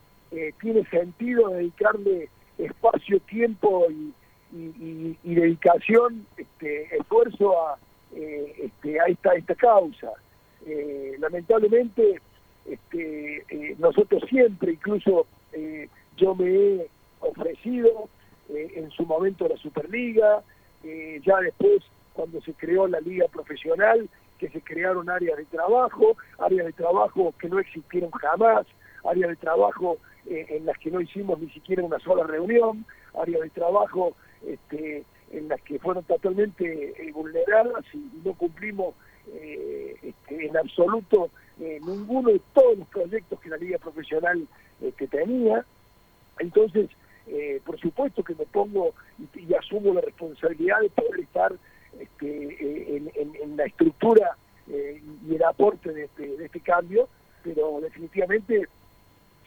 tiene 0.60 0.86
sentido 0.90 1.50
dedicarle 1.50 2.30
espacio, 2.58 3.20
tiempo 3.22 3.88
y, 3.90 4.14
dedicación, 5.24 6.28
este, 6.36 6.96
esfuerzo 6.96 7.54
a, 7.60 7.78
este, 8.14 9.00
a 9.00 9.06
esta, 9.06 9.34
esta 9.34 9.56
causa. 9.56 10.12
lamentablemente, 11.20 12.20
este, 12.68 13.46
eh, 13.50 13.76
nosotros 13.80 14.24
siempre, 14.30 14.74
incluso 14.74 15.26
eh, 15.54 15.88
yo 16.18 16.36
me 16.36 16.48
he 16.48 16.88
ofrecido 17.22 18.10
eh, 18.50 18.74
en 18.76 18.92
su 18.92 19.06
momento 19.06 19.48
la 19.48 19.58
Superliga, 19.58 20.44
ya 21.26 21.38
después 21.42 21.84
cuando 22.18 22.42
se 22.42 22.54
creó 22.54 22.88
la 22.88 23.00
liga 23.00 23.28
profesional, 23.28 24.10
que 24.40 24.50
se 24.50 24.62
crearon 24.62 25.08
áreas 25.08 25.38
de 25.38 25.46
trabajo, 25.46 26.18
áreas 26.40 26.66
de 26.66 26.74
trabajo 26.74 27.34
que 27.40 27.48
no 27.48 27.60
existieron 27.60 28.10
jamás, 28.12 28.66
áreas 29.06 29.30
de 29.30 29.36
trabajo 29.36 29.98
en 30.26 30.66
las 30.66 30.78
que 30.80 30.92
no 30.92 31.00
hicimos 31.00 31.40
ni 31.40 31.50
siquiera 31.52 31.84
una 31.84 32.00
sola 32.00 32.24
reunión, 32.26 32.86
áreas 33.20 33.42
de 33.44 33.50
trabajo 33.52 34.16
este, 34.46 35.06
en 35.32 35.48
las 35.48 35.62
que 35.62 35.80
fueron 35.80 36.04
totalmente 36.04 37.12
vulneradas 37.14 37.86
y 37.94 38.10
no 38.26 38.34
cumplimos 38.34 38.96
este, 39.32 40.48
en 40.48 40.58
absoluto 40.58 41.30
eh, 41.60 41.80
ninguno 41.86 42.32
de 42.32 42.42
todos 42.54 42.78
los 42.78 42.88
proyectos 42.90 43.40
que 43.40 43.50
la 43.50 43.58
liga 43.58 43.78
profesional 43.78 44.48
eh, 44.82 44.92
que 44.98 45.08
tenía. 45.08 45.66
Entonces, 46.40 46.90
eh, 47.28 47.60
por 47.66 47.80
supuesto 47.80 48.24
que 48.24 48.36
me 48.36 48.46
pongo 48.46 48.94
y, 49.36 49.54
asumo 49.54 49.94
la 49.94 50.02
responsabilidad 50.02 50.80
de 50.82 50.90
poder 50.90 51.20
estar 51.20 51.54
este, 52.20 52.98
en, 53.44 53.58
la 53.58 53.66
estructura 53.66 54.38
y 54.68 55.36
el 55.36 55.44
aporte 55.44 55.92
de 55.94 56.06
este, 56.06 56.38
de 56.38 56.46
este 56.46 56.60
cambio, 56.60 57.08
pero 57.44 57.80
definitivamente 57.82 58.68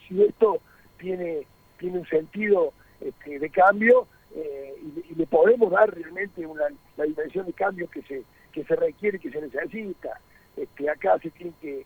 si 0.07 0.23
esto 0.23 0.61
tiene, 0.99 1.47
tiene 1.79 1.99
un 1.99 2.07
sentido 2.07 2.73
este, 3.01 3.39
de 3.39 3.51
cambio 3.51 4.07
y, 4.35 5.15
le 5.15 5.27
podemos 5.27 5.71
dar 5.71 5.95
realmente 5.95 6.47
una, 6.47 6.65
la 6.97 7.05
dimensión 7.05 7.47
de 7.47 7.53
cambio 7.53 7.89
que 7.91 8.03
se, 8.03 8.23
que 8.53 8.65
se 8.65 8.77
requiere 8.77 9.19
que 9.19 9.31
se 9.31 9.41
necesita, 9.41 10.21
este, 10.57 10.89
acá 10.89 11.19
se 11.19 11.31
tiene 11.31 11.53
que 11.61 11.85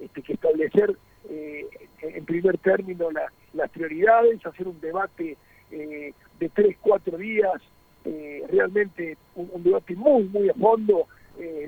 este, 0.00 0.22
que 0.22 0.34
establecer 0.34 0.96
eh, 1.28 1.66
en 2.02 2.24
primer 2.24 2.56
término 2.58 3.08
las 3.52 3.70
prioridades, 3.70 4.44
hacer 4.46 4.68
un 4.68 4.80
debate 4.80 5.36
eh, 5.70 6.14
de 6.38 6.48
tres, 6.50 6.76
cuatro 6.80 7.18
días, 7.18 7.60
eh, 8.04 8.44
realmente 8.50 9.16
un, 9.34 9.62
debate 9.62 9.94
muy, 9.94 10.24
muy 10.24 10.48
a 10.48 10.54
fondo, 10.54 11.06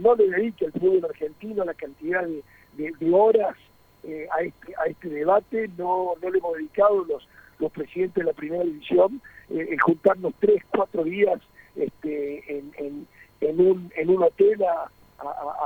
no 0.00 0.14
le 0.14 0.28
dedique 0.28 0.66
al 0.66 0.72
pueblo 0.72 1.08
argentino 1.08 1.64
la 1.64 1.74
cantidad 1.74 2.24
de, 2.24 3.12
horas 3.12 3.56
a, 4.04 4.42
este, 4.42 4.74
a 4.76 4.88
este 4.88 5.08
debate, 5.08 5.70
no, 5.78 6.14
no 6.22 6.30
le 6.30 6.38
hemos 6.38 6.56
dedicado 6.56 7.04
los, 7.04 7.26
los 7.58 7.72
presidentes 7.72 8.16
de 8.16 8.24
la 8.24 8.32
primera 8.34 8.62
división, 8.62 9.20
en 9.48 9.78
juntarnos 9.78 10.34
tres, 10.38 10.62
cuatro 10.70 11.04
días 11.04 11.40
este, 11.76 12.58
en, 12.58 13.06
en, 13.40 13.60
un, 13.60 13.92
en 13.96 14.10
un 14.10 14.22
hotel 14.22 14.62
a, 14.64 14.90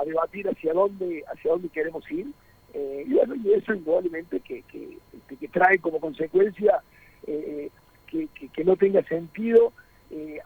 debatir 0.05 0.49
hacia 0.49 0.73
dónde 0.73 1.25
hacia 1.33 1.51
dónde 1.51 1.69
queremos 1.69 2.09
ir. 2.11 2.27
Eh, 2.75 3.05
y 3.07 3.15
bueno 3.15 3.35
y 3.35 3.53
eso 3.55 3.75
indudablemente 3.75 4.41
que, 4.41 4.63
que, 4.63 4.99
que 5.37 5.49
trae 5.49 5.79
como 5.79 6.01
consecuencia 6.01 6.83
eh, 7.27 7.71
que, 8.07 8.29
que, 8.29 8.65
no 8.65 8.77
tenga 8.77 9.03
sentido 9.05 9.73
eh, 10.11 10.39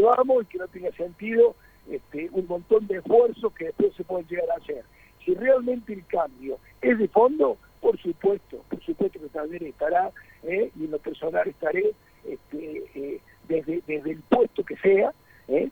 dónde 0.00 0.16
vamos 0.16 0.42
y 0.42 0.46
que 0.46 0.58
no 0.58 0.68
tenga 0.68 0.90
sentido 0.92 1.54
este, 1.90 2.28
un 2.32 2.46
montón 2.46 2.86
de 2.86 2.98
esfuerzos 2.98 3.52
que 3.54 3.66
después 3.66 3.94
se 3.94 4.04
pueden 4.04 4.26
llegar 4.26 4.50
a 4.50 4.62
hacer. 4.62 4.84
Si 5.24 5.34
realmente 5.34 5.92
el 5.92 6.06
cambio 6.06 6.58
es 6.80 6.98
de 6.98 7.08
fondo 7.08 7.56
por 7.80 7.98
supuesto 7.98 8.62
por 8.68 8.82
supuesto 8.82 9.20
que 9.20 9.28
también 9.28 9.66
estará 9.66 10.10
y 10.42 10.84
en 10.84 10.90
lo 10.90 10.98
personal 10.98 11.46
estaré 11.46 11.92
este, 12.24 13.20
desde 13.48 13.82
desde 13.86 14.10
el 14.12 14.20
puesto 14.28 14.64
que 14.64 14.76
sea 14.76 15.12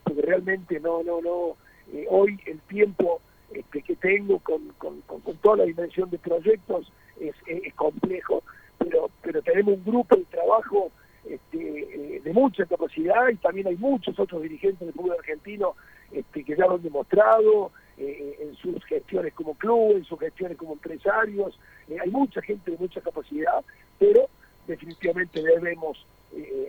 porque 0.05 0.23
realmente 0.23 0.79
no 0.81 1.03
no 1.03 1.21
no 1.23 1.57
eh, 1.93 2.07
hoy 2.09 2.39
el 2.47 2.61
tiempo 2.63 3.21
este, 3.53 3.83
que 3.83 3.97
tengo 3.97 4.39
con, 4.41 4.69
con, 4.79 5.03
toda 5.43 5.59
la 5.59 5.65
dimensión 5.65 6.11
de 6.11 6.19
proyectos 6.19 6.91
es, 7.21 7.35
complejo, 7.75 8.43
pero, 8.79 9.11
pero 9.23 9.43
tenemos 9.43 9.75
un 9.75 9.85
grupo 9.85 10.17
de 10.17 10.25
trabajo 10.25 10.91
este, 11.29 12.17
eh, 12.17 12.21
de 12.21 12.33
mucha 12.33 12.67
capacidad 12.67 13.29
y 13.29 13.37
también 13.37 13.67
hay 13.67 13.77
muchos 13.77 14.19
otros 14.19 14.43
dirigentes 14.43 14.81
del 14.81 14.93
fútbol 14.93 15.17
argentino 15.19 15.75
este, 16.13 16.45
que 16.45 16.57
ya 16.57 16.67
lo 16.67 16.75
han 16.75 16.83
demostrado 16.83 17.73
eh, 17.97 18.37
en 18.41 18.55
sus 18.57 18.85
gestiones 18.85 19.33
como 19.35 19.55
club, 19.55 19.97
en 19.97 20.05
sus 20.05 20.19
gestiones 20.19 20.59
como 20.59 20.75
empresarios. 20.75 21.59
hay 21.89 22.11
mucha 22.11 22.43
gente 22.43 22.71
de 22.71 22.79
mucha 22.79 23.01
capacidad, 23.01 23.65
pero 23.99 24.29
definitivamente 24.67 25.43
debemos 25.43 26.07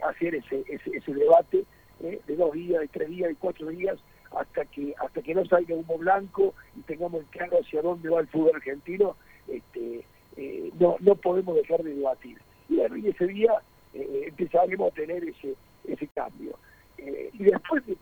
hacer 0.03 0.35
ese, 0.35 0.63
debate 1.07 1.65
de 1.99 2.35
dos 2.35 2.53
días, 2.53 2.81
de 2.81 2.87
tres 2.87 3.09
días, 3.09 3.29
de 3.29 3.35
cuatro 3.35 3.67
días 3.69 3.97
hasta 4.35 4.65
que 4.65 4.93
hasta 4.97 5.21
que 5.21 5.33
no 5.33 5.45
salga 5.45 5.75
humo 5.75 5.97
blanco 5.97 6.53
y 6.75 6.81
tengamos 6.81 7.23
claro 7.31 7.59
hacia 7.59 7.81
dónde 7.81 8.09
va 8.09 8.19
el 8.19 8.27
fútbol 8.27 8.55
argentino, 8.55 9.15
este, 9.47 10.05
eh, 10.37 10.71
no, 10.79 10.97
no 10.99 11.15
podemos 11.15 11.55
dejar 11.55 11.83
de 11.83 11.95
debatir. 11.95 12.37
Y, 12.69 13.07
ese 13.07 13.27
día 13.27 13.53
eh, 13.95 14.25
empezaremos 14.27 14.91
a 14.91 14.95
tener 14.95 15.23
ese, 15.23 15.55
ese 15.87 16.07
cambio. 16.07 16.57
Eh, 16.97 17.29
y 17.33 17.43
después 17.45 17.83
de, 17.85 17.97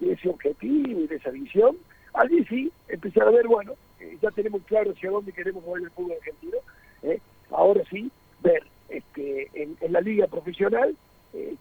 ese 0.00 0.28
objetivo 0.28 1.00
y 1.00 1.06
de 1.06 1.16
esa 1.16 1.30
visión, 1.30 1.76
allí 2.14 2.44
sí 2.44 2.72
empezar 2.88 3.28
a 3.28 3.30
ver, 3.30 3.46
bueno, 3.46 3.74
ya 4.20 4.30
tenemos 4.30 4.62
claro 4.64 4.92
hacia 4.92 5.10
dónde 5.10 5.32
queremos 5.32 5.64
mover 5.64 5.84
el 5.84 5.90
fútbol 5.90 6.16
argentino, 6.18 6.58
ahora 7.50 7.82
sí, 7.88 8.10
ver 8.42 8.64
este, 8.88 9.48
en, 9.54 9.76
la 9.92 10.00
liga 10.00 10.26
profesional 10.26 10.96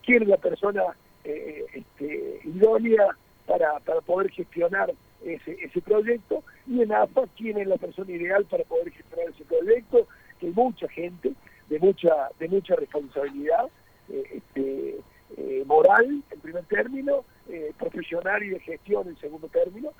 quién 0.03 0.24
es 0.24 0.27
la 0.27 0.38
persona 0.38 0.83
este, 1.24 2.41
idónea 2.43 3.15
para, 3.45 3.79
para 3.81 4.01
poder 4.01 4.31
gestionar 4.31 4.91
ese, 5.24 5.57
ese 5.62 5.81
proyecto 5.81 6.43
y 6.67 6.81
en 6.81 6.91
AFA 6.91 7.24
quién 7.38 7.60
es 7.60 7.67
la 7.67 7.77
persona 7.77 8.12
ideal 8.12 8.45
para 8.45 8.63
poder 8.63 8.91
gestionar 8.91 9.29
ese 9.29 9.45
proyecto, 9.45 10.07
que 10.39 10.48
mucha 10.48 10.88
gente 10.89 11.33
de 11.72 11.80
mucha, 11.80 12.30
de 12.38 12.50
mucha 12.50 12.75
responsabilidad 12.75 13.70
eh, 14.10 14.24
este, 14.34 15.00
eh, 15.38 15.63
moral 15.66 16.22
en 16.30 16.40
primer 16.42 16.66
término, 16.66 17.24
eh, 17.50 17.72
profesional 17.80 18.44
y 18.44 18.50
de 18.50 18.60
gestión 18.60 19.08
en 19.08 19.18
segundo 19.20 19.48
término, 19.48 19.94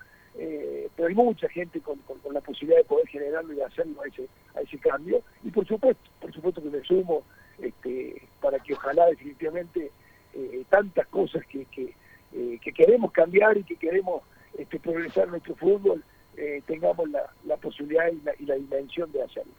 pero 0.96 1.10
hay 1.10 1.16
mucha 1.16 1.48
gente 1.50 1.82
con, 1.82 1.98
con, 2.00 2.34
la 2.34 2.40
posibilidad 2.40 2.80
de 2.80 2.86
poder 2.86 3.08
generarlo 3.08 3.54
y 3.54 3.62
hacerlo 3.62 4.02
a 4.02 4.08
ese, 4.08 4.28
a 4.56 4.62
ese 4.62 4.78
cambio 4.80 5.22
y 5.44 5.50
por 5.50 5.68
supuesto, 5.68 6.02
por 6.22 6.34
supuesto 6.34 6.62
que 6.62 6.70
me 6.70 6.82
sumo 6.84 7.24
este, 7.60 8.22
para 8.40 8.58
que 8.60 8.74
ojalá 8.74 9.08
definitivamente 9.08 9.92
tantas 10.70 11.06
cosas 11.08 11.46
que, 11.48 11.66
que, 11.66 11.94
que 12.60 12.74
queremos 12.74 13.12
cambiar 13.12 13.58
y 13.58 13.64
que 13.66 13.76
queremos 13.76 14.24
este, 14.58 14.80
progresar 14.80 15.28
nuestro 15.28 15.54
fútbol, 15.56 16.04
tengamos 16.66 17.10
la, 17.10 17.58
posibilidad 17.58 18.10
y 18.40 18.46
la, 18.46 18.56
dimensión 18.56 19.12
de 19.12 19.24
hacerlo. 19.24 19.54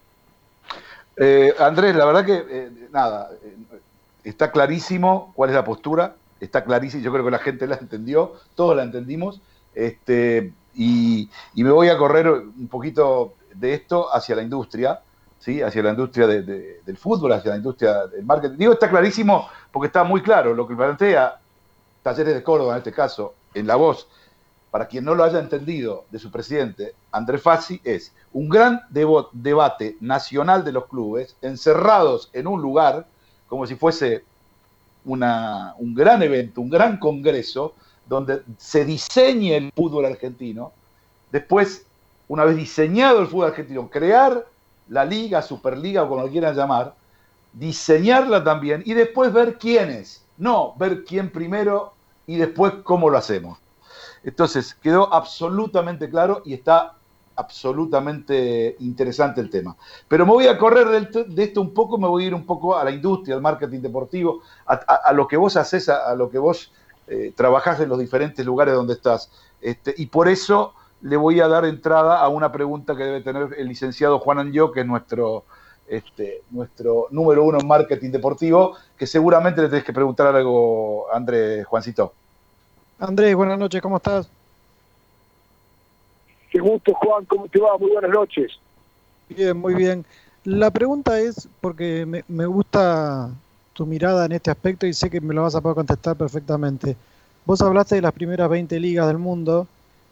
Eh, 1.16 1.54
Andrés, 1.59 1.95
la 1.95 2.04
verdad 2.04 2.25
que, 2.25 2.71
nada, 2.90 3.31
está 4.25 4.50
clarísimo 4.50 5.33
cuál 5.35 5.50
es 5.50 5.57
la 5.57 5.64
postura, 5.64 6.16
está 6.40 6.64
clarísimo, 6.64 7.02
yo 7.02 7.12
creo 7.12 7.25
que 7.25 7.31
la 7.31 7.38
gente 7.38 7.66
la 7.66 7.76
entendió, 7.76 8.33
todos 8.54 8.76
la 8.76 8.83
entendimos, 8.83 9.40
este, 9.75 10.52
y, 10.75 11.28
me 11.54 11.71
voy 11.71 11.88
a 11.88 11.97
correr 11.97 12.28
un 12.28 12.69
poquito 12.69 13.35
de 13.54 13.75
esto 13.75 14.12
hacia 14.12 14.37
la 14.37 14.42
industria, 14.42 15.00
¿sí? 15.38 15.61
hacia 15.61 15.83
la 15.83 15.90
industria 15.90 16.26
del 16.26 16.97
fútbol, 16.97 17.33
hacia 17.33 17.50
la 17.50 17.57
industria 17.59 18.07
del 18.07 18.25
marketing. 18.25 18.57
Digo, 18.57 18.73
está 18.73 18.88
clarísimo 18.88 19.49
porque 19.71 19.87
está 19.88 20.04
muy 20.04 20.23
claro 20.23 20.54
lo 20.54 20.66
que 20.66 20.75
plantea 20.75 21.38
Talleres 22.02 22.35
de 22.35 22.42
Córdoba, 22.42 22.73
en 22.73 22.78
este 22.78 22.92
caso, 22.92 23.35
en 23.54 23.66
la 23.66 23.76
voz, 23.76 24.09
para 24.73 24.88
quien 24.88 25.05
no 25.05 25.14
lo 25.14 25.23
haya 25.23 25.38
entendido, 25.38 26.07
de 26.11 26.19
su 26.19 26.31
presidente, 26.31 26.95
Andrés 27.11 27.43
Fassi, 27.43 27.79
es 27.85 28.14
un 28.33 28.49
gran 28.49 28.81
debate 28.91 29.99
nacional 30.00 30.64
de 30.64 30.73
los 30.73 30.87
clubes, 30.87 31.37
encerrados 31.43 32.31
en 32.33 32.47
un 32.47 32.62
lugar, 32.62 33.07
como 33.49 33.67
si 33.67 33.75
fuese 33.75 34.25
un 35.05 35.95
gran 35.95 36.23
evento, 36.23 36.62
un 36.62 36.71
gran 36.71 36.97
congreso, 36.97 37.75
donde 38.07 38.45
se 38.57 38.87
diseñe 38.87 39.55
el 39.55 39.73
fútbol 39.76 40.07
argentino. 40.07 40.73
Después, 41.31 41.85
una 42.29 42.45
vez 42.47 42.57
diseñado 42.57 43.21
el 43.21 43.26
fútbol 43.26 43.49
argentino, 43.49 43.91
crear 43.91 44.47
la 44.88 45.05
liga, 45.05 45.43
superliga 45.43 46.05
o 46.05 46.09
como 46.09 46.23
lo 46.23 46.31
quieran 46.31 46.57
llamar, 46.57 46.95
diseñarla 47.52 48.43
también 48.43 48.83
y 48.87 48.95
después 48.95 49.35
ver 49.35 49.59
quiénes 49.59 50.25
no 50.38 50.75
ver 50.79 51.05
quién 51.05 51.31
primero 51.31 51.93
y 52.26 52.37
después 52.37 52.73
cómo 52.85 53.11
lo 53.11 53.19
hacemos. 53.19 53.59
Entonces, 54.25 54.75
quedó 54.75 55.12
absolutamente 55.12 56.09
claro 56.09 56.43
y 56.45 56.55
está 56.55 56.97
absolutamente 57.37 58.76
interesante 58.81 59.41
el 59.41 59.50
tema. 59.50 59.76
Pero 60.09 60.26
me 60.26 60.33
voy 60.33 60.47
a 60.47 60.59
correr 60.59 60.88
de 61.11 61.43
esto 61.43 61.61
un 61.61 61.75
poco, 61.75 61.99
me 61.99 62.09
voy 62.09 62.25
a 62.25 62.26
ir 62.29 62.35
un 62.35 62.47
poco 62.47 62.76
a 62.76 62.85
la 62.85 62.91
industria, 62.91 63.35
al 63.35 63.43
marketing 63.43 63.81
deportivo, 63.81 64.43
a, 64.67 65.12
lo 65.12 65.26
que 65.26 65.37
vos 65.37 65.57
haces, 65.57 65.88
a, 65.88 66.14
lo 66.14 66.31
que 66.31 66.38
vos 66.38 66.73
eh, 67.09 67.33
trabajás 67.35 67.81
en 67.81 67.88
los 67.88 67.99
diferentes 67.99 68.45
lugares 68.45 68.75
donde 68.75 68.95
estás. 68.95 69.31
Este, 69.61 69.95
y 69.97 70.07
por 70.07 70.29
eso 70.29 70.75
le 71.02 71.17
voy 71.17 71.41
a 71.41 71.49
dar 71.49 71.64
entrada 71.64 72.21
a 72.21 72.29
una 72.29 72.52
pregunta 72.52 72.97
que 72.97 73.05
debe 73.05 73.21
tener 73.23 73.55
el 73.57 73.69
licenciado 73.69 74.19
Juan 74.21 74.38
Anjo, 74.38 74.71
que 74.71 74.81
es 74.81 74.87
nuestro, 74.87 75.45
este, 75.88 76.43
nuestro 76.50 77.09
número 77.11 77.45
uno 77.45 77.59
en 77.61 77.67
marketing 77.67 78.11
deportivo, 78.11 78.76
que 78.97 79.07
seguramente 79.07 79.62
le 79.62 79.69
tenés 79.69 79.85
que 79.85 79.93
preguntar 79.93 80.35
algo, 80.35 81.12
Andrés, 81.12 81.67
Juancito. 81.67 82.14
Andrés, 83.02 83.35
buenas 83.35 83.59
noches, 83.59 83.82
¿cómo 83.82 83.97
estás? 83.97 84.30
Qué 86.52 86.61
gusto, 86.61 86.94
Juan, 86.94 87.25
¿cómo 87.25 87.49
te 87.49 87.59
va? 87.59 87.76
Muy 87.76 87.90
buenas 87.90 88.12
noches. 88.12 88.52
Bien, 89.28 89.56
muy 89.56 89.75
bien. 89.75 90.04
La 90.44 90.71
pregunta 90.71 91.18
es, 91.18 91.49
porque 91.61 92.06
me, 92.06 92.47
gusta 92.47 93.28
tu 93.73 93.87
mirada 93.87 94.25
en 94.26 94.30
este 94.30 94.52
aspecto 94.52 94.87
y 94.87 94.92
sé 94.92 95.11
que 95.11 95.21
me 95.21 95.35
lo 95.35 95.42
vas 95.42 95.56
a 95.56 95.61
poder 95.61 95.75
contestar 95.75 96.14
perfectamente. 96.14 96.94
Vos 97.44 97.61
hablaste 97.61 97.97
de 97.97 98.02
las 98.02 98.12
primeras 98.12 98.49
20 98.49 98.78
ligas 98.78 99.09
del 99.09 99.18
mundo 99.18 99.66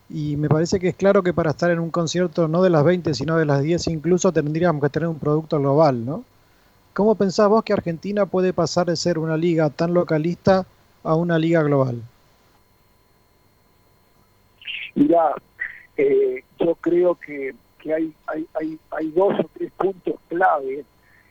y 0.09 0.35
me 0.35 0.49
parece 0.49 0.81
que 0.81 0.89
es 0.89 0.97
claro 0.97 1.23
que 1.23 1.33
para 1.33 1.51
estar 1.51 1.71
en 1.71 1.79
un 1.79 1.91
concierto 1.91 2.49
no 2.49 2.61
de 2.61 2.71
las 2.71 2.83
20, 2.83 3.15
sino 3.15 3.37
de 3.37 3.45
las 3.45 3.63
10 3.63 3.87
incluso 3.87 4.33
tendríamos 4.33 4.83
que 4.83 4.89
tener 4.89 5.09
un 5.09 5.21
producto 5.21 5.61
global, 5.61 6.05
¿no? 6.05 6.25
¿Cómo 6.93 7.15
pensás 7.15 7.49
vos 7.49 7.63
que 7.63 7.73
Argentina 7.73 8.27
puede 8.27 8.53
pasar 8.53 8.89
de 8.89 8.97
ser 8.97 9.17
una 9.17 9.37
liga 9.37 9.71
tan 9.71 9.95
localista 9.95 10.67
a 11.05 11.15
una 11.15 11.39
liga 11.39 11.63
global? 11.63 12.03
Mira, 14.95 15.35
eh, 15.97 16.45
yo 16.59 16.75
creo 16.77 17.15
que, 17.15 17.55
hay, 17.85 18.13
hay, 18.27 18.47
hay, 18.55 18.79
hay, 18.91 19.11
dos 19.11 19.39
o 19.39 19.51
tres 19.55 19.71
puntos 19.73 20.17
clave 20.29 20.85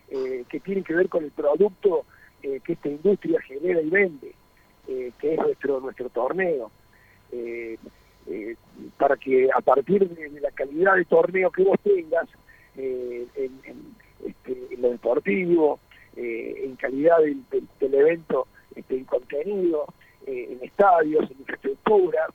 eh, 0.10 0.44
que 0.50 0.60
tienen 0.60 0.84
que 0.84 0.96
ver 0.96 1.10
con 1.10 1.24
el 1.24 1.32
producto 1.32 2.06
eh, 2.42 2.60
que 2.63 2.74
esta 2.74 2.89
industria 2.89 3.42
genera 3.42 3.82
y 3.82 3.89
vende, 3.89 4.34
que 4.88 5.34
es 5.34 5.39
nuestro, 5.39 5.80
nuestro 5.80 6.10
torneo. 6.10 6.72
para 8.98 9.18
que 9.18 9.50
a 9.56 9.62
partir 9.62 10.08
de, 10.08 10.39
la 10.39 10.51
calidad 10.51 10.96
de 10.96 11.06
torneo 11.06 11.51
que 11.51 11.63
vos 11.63 11.78
tengas 11.84 12.28
en, 12.75 13.28
este, 14.25 14.78
lo 14.78 14.89
deportivo, 14.89 15.80
en 16.16 16.75
calidad 16.75 17.18
del, 17.20 17.94
evento, 17.94 18.48
este, 18.75 18.98
en 18.98 19.06
contenido, 19.06 19.86
en 20.25 20.60
estadios, 20.63 21.30
en 21.30 21.38
infraestructura, 21.39 22.28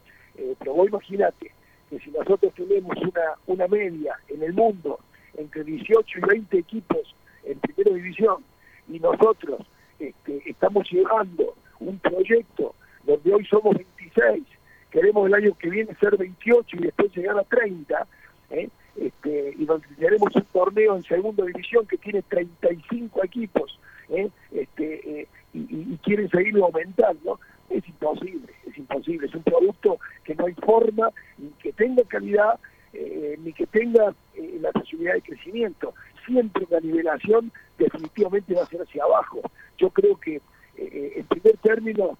pero 0.59 0.75
vos 0.75 0.89
imagínate, 0.89 1.53
si 1.91 2.11
nosotros 2.11 2.53
tenemos 2.55 2.97
una, 2.97 3.35
una 3.47 3.69
media 3.69 4.19
en 4.29 4.43
el 4.43 4.53
mundo 4.53 4.99
entre 5.37 5.65
18 5.65 6.19
y 6.19 6.21
20 6.21 6.59
equipos 6.59 7.15
en 7.45 7.59
primera 7.61 7.95
división 7.95 8.43
y 8.89 8.99
nosotros 8.99 9.61
este, 9.99 10.43
estamos 10.47 10.91
llevando 10.91 11.55
un 11.81 11.99
proyecto 11.99 12.75
donde 13.05 13.35
hoy 13.35 13.45
somos 13.47 13.77
26, 13.77 14.45
queremos 14.91 15.27
el 15.27 15.35
año 15.35 15.55
que 15.59 15.71
viene 15.71 15.95
ser 15.97 16.17
28 16.17 16.77
y 16.77 16.81
después 16.81 17.15
llegar 17.15 17.39
a 17.39 17.45
30, 17.45 18.07
¿eh? 18.51 18.69
este, 18.97 19.55
y 19.57 19.65
donde 19.65 19.87
tenemos 19.99 20.35
un 20.35 20.45
torneo 20.53 20.97
en 20.97 21.03
segunda 21.03 21.45
división 21.45 21.87
que 21.87 21.99
tiene 21.99 22.23
35 22.23 23.25
equipos 23.25 23.79
¿eh? 24.09 24.31
este, 24.53 25.21
eh, 25.21 25.29
y, 25.53 25.59
y, 25.59 25.99
quieren 26.03 26.29
seguirlo 26.31 26.67
aumentando, 26.67 27.39
es 27.71 27.87
imposible, 27.89 28.53
es 28.67 28.77
imposible, 28.79 29.27
es 29.27 29.35
un 29.35 29.43
producto 29.43 29.99
que 30.25 30.35
no 30.35 30.47
hay 30.47 30.55
forma 30.55 31.11
ni 31.39 31.51
que 31.63 31.73
tenga 31.73 32.03
calidad 32.05 32.59
eh, 32.97 33.37
ni 33.43 33.53
que 33.53 33.67
tenga 33.67 34.15
eh, 34.35 34.59
la 34.61 34.71
posibilidad 34.71 35.15
de 35.15 35.23
crecimiento. 35.23 35.95
Siempre 36.27 36.65
la 36.71 36.79
nivelación 36.79 37.51
definitivamente 37.77 38.55
va 38.55 38.63
a 38.63 38.67
ser 38.67 38.83
hacia 38.83 39.03
abajo. 39.03 39.41
Yo 39.79 39.91
creo 39.91 40.17
que 40.21 40.41
eh, 40.77 41.13
en 41.17 41.27
primer 41.27 41.57
término 41.57 42.17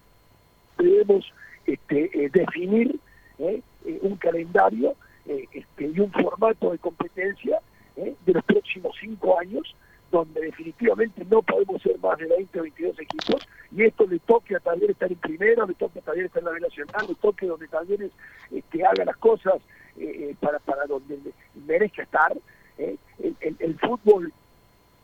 debemos 0.77 1.31
este, 1.65 2.29
definir 2.33 2.99
un 4.01 4.17
calendario 4.17 4.95
este, 5.25 5.87
y 5.87 5.99
un 5.99 6.11
formato 6.11 6.71
de 6.71 6.77
competencia 6.77 7.59
de 7.95 8.33
los 8.33 8.43
próximos 8.43 8.95
cinco 8.99 9.39
años 9.39 9.75
donde 10.11 10.41
definitivamente 10.41 11.25
no 11.29 11.41
podemos 11.41 11.81
ser 11.81 11.97
más 11.99 12.17
de 12.17 12.27
20 12.27 12.59
o 12.59 12.63
22 12.63 12.99
equipos, 12.99 13.47
y 13.71 13.83
esto 13.83 14.05
le 14.07 14.19
toque 14.19 14.55
a 14.55 14.59
Talleres 14.59 14.91
estar 14.91 15.11
en 15.11 15.17
primera, 15.17 15.65
le 15.65 15.73
toque 15.73 15.99
a 15.99 16.01
Talleres 16.01 16.27
estar 16.27 16.41
en 16.41 16.45
la 16.45 16.51
B 16.51 16.59
Nacional, 16.61 17.05
le 17.07 17.15
toque 17.15 17.45
donde 17.45 17.67
Talleres 17.67 18.11
este, 18.51 18.85
haga 18.85 19.05
las 19.05 19.17
cosas 19.17 19.55
eh, 19.97 20.29
eh, 20.31 20.35
para, 20.39 20.85
donde 20.87 21.19
merezca 21.65 22.03
estar. 22.03 22.37
¿eh? 22.77 22.95
El, 23.19 23.79
fútbol 23.79 24.31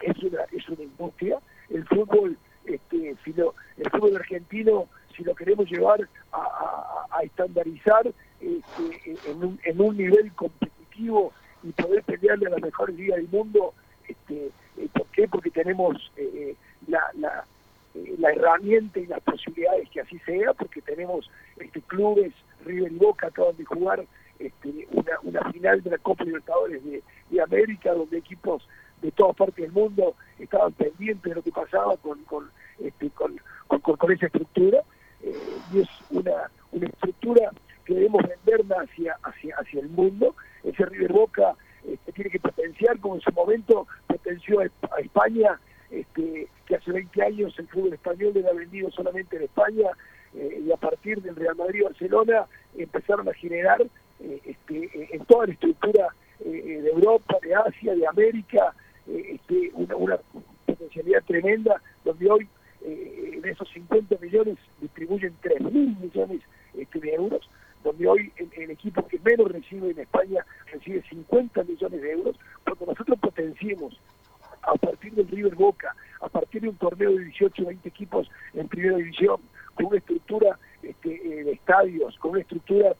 es 0.02 0.18
una, 0.24 0.44
es 0.52 0.70
una 0.70 0.84
industria, 0.84 1.40
el 1.70 1.86
fútbol, 1.88 2.38
este, 2.66 3.16
si 3.24 3.32
el 3.78 3.90
fútbol 3.90 4.16
argentino, 4.16 4.88
si 5.16 5.24
lo 5.24 5.36
queremos 5.36 5.70
llevar 5.70 6.08
a, 6.32 7.08
estandarizar 7.24 8.12
este, 8.40 9.18
en, 9.30 9.44
un, 9.44 9.60
en 9.64 9.80
un 9.80 9.96
nivel 9.96 10.34
competitivo 10.34 11.32
y 11.62 11.72
poder 11.72 12.02
pelearle 12.04 12.48
a 12.48 12.50
las 12.52 12.62
mejores 12.62 12.96
ligas 12.96 13.18
del 13.18 13.28
mundo, 13.30 13.76
este, 13.76 13.81
eh, 13.81 13.81
¿Por 13.81 13.81
Porque 15.28 15.52
tenemos 15.52 16.12
eh, 16.16 16.56
la, 16.88 17.02
la, 17.18 17.46
eh, 17.96 18.16
la, 18.18 18.32
herramienta 18.32 19.00
y 19.00 19.08
las 19.08 19.22
posibilidades 19.22 19.90
que 19.90 20.02
así 20.02 20.20
sea, 20.20 20.54
porque 20.54 20.82
tenemos 20.82 21.30
este, 21.58 21.82
clubes, 21.82 22.34
River 22.66 22.92
y 22.92 22.96
Boca 22.96 23.28
acaban 23.28 23.56
de 23.58 23.66
jugar 23.66 24.06
este, 24.40 24.88
una, 24.92 25.20
una 25.24 25.52
final 25.52 25.82
de 25.82 25.90
la 25.92 25.98
Copa 25.98 26.24
Libertadores 26.24 26.84
de, 26.84 27.04
de, 27.30 27.42
América, 27.42 27.94
donde 27.94 28.18
equipos 28.18 28.68
de 29.02 29.12
todas 29.12 29.36
partes 29.36 29.58
del 29.58 29.72
mundo 29.72 30.16
estaban 30.40 30.72
pendientes 30.74 31.24
de 31.24 31.36
lo 31.36 31.42
que 31.42 31.52
pasaba 31.52 31.98
con, 31.98 32.24
con, 32.24 32.50
este, 32.80 33.10
con, 33.12 33.40
con, 33.68 34.12
esa 34.12 34.28
estructura, 34.28 34.80
y 35.74 35.80
es 35.80 35.90
una, 36.10 36.50
una 36.72 36.88
estructura 36.88 37.52
que 37.86 37.94
debemos 37.94 38.24
vender 38.24 38.66
hacia, 38.78 39.18
hacia, 39.24 39.56
hacia 39.58 39.82
el 39.82 39.90
mundo. 39.90 40.36
Ese 40.64 40.86
River 40.86 41.14
Boca 41.14 41.56
este, 41.86 42.12
tiene 42.12 42.30
que 42.30 42.40
potenciar, 42.40 43.00
como 43.00 43.16
en 43.16 43.22
su 43.22 43.32
momento 43.32 43.88
a, 44.26 45.00
España, 45.00 45.60
este, 45.90 46.48
que 46.66 46.76
hace 46.76 46.92
20 46.92 47.22
años 47.24 47.58
el 47.58 47.68
fútbol 47.68 47.94
español 47.94 48.34
era 48.36 48.54
vendido 48.54 48.90
solamente 48.92 49.38
en 49.38 49.44
España, 49.44 49.92
eh, 50.34 50.64
y 50.66 50.72
a 50.72 50.78
partir 50.78 51.22
del 51.22 51.36
Real 51.36 51.56
Madrid 51.56 51.84
Barcelona 51.84 52.46
empezaron 52.78 53.28
a 53.28 53.34
generar 53.34 53.82
eh, 54.22 54.40
este, 54.46 55.16
en 55.16 55.26
toda 55.26 55.48
la 55.48 55.54
estructura 55.54 56.08
eh, 56.40 56.80
de 56.82 56.90
Europa, 56.90 57.38
de 57.42 57.54
Asia, 57.54 57.96
de 57.96 58.08
América, 58.08 58.74
este, 59.08 59.72
una, 59.74 60.20
potencialidad 60.66 61.24
tremenda, 61.24 61.82
donde 62.06 62.30
hoy 62.30 62.48
de 62.82 63.52
esos 63.52 63.70
50 63.74 64.16
millones 64.20 64.58
distribuyen 64.80 65.36
3 65.42 65.62
mil 65.72 65.96
millones 65.98 66.42
de 66.74 67.14
euros 67.14 67.41
donde 68.02 68.08
hoy 68.08 68.32
el, 68.56 68.72
equipo 68.72 69.06
que 69.08 69.20
menos 69.20 69.52
recibe 69.52 69.92
en 69.92 70.00
España 70.00 70.46
recibe 70.72 71.04
50 71.10 71.64
millones 71.64 72.02
de 72.02 72.12
euros, 72.12 72.36
cuando 72.64 72.86
nosotros 72.88 73.20
potenciemos 73.20 74.00
a 74.62 74.74
partir 74.76 75.14
del 75.14 75.28
River 75.28 75.56
Boca, 75.56 75.96
a 76.20 76.30
partir 76.30 76.62
de 76.62 76.70
un 76.70 76.76
torneo 76.76 77.12
de 77.12 77.26
18 77.26 77.64
o 77.64 77.66
20 77.68 77.90
equipos 77.90 78.30
en 78.54 78.68
primera 78.68 78.98
división, 78.98 79.38
con 79.76 79.88
una 79.88 79.98
estructura 79.98 80.60
este, 80.84 81.10
eh, 81.14 81.44
de 81.44 81.52
estadios, 81.52 82.18
con 82.20 82.32
una 82.32 82.42
estructura 82.42 82.96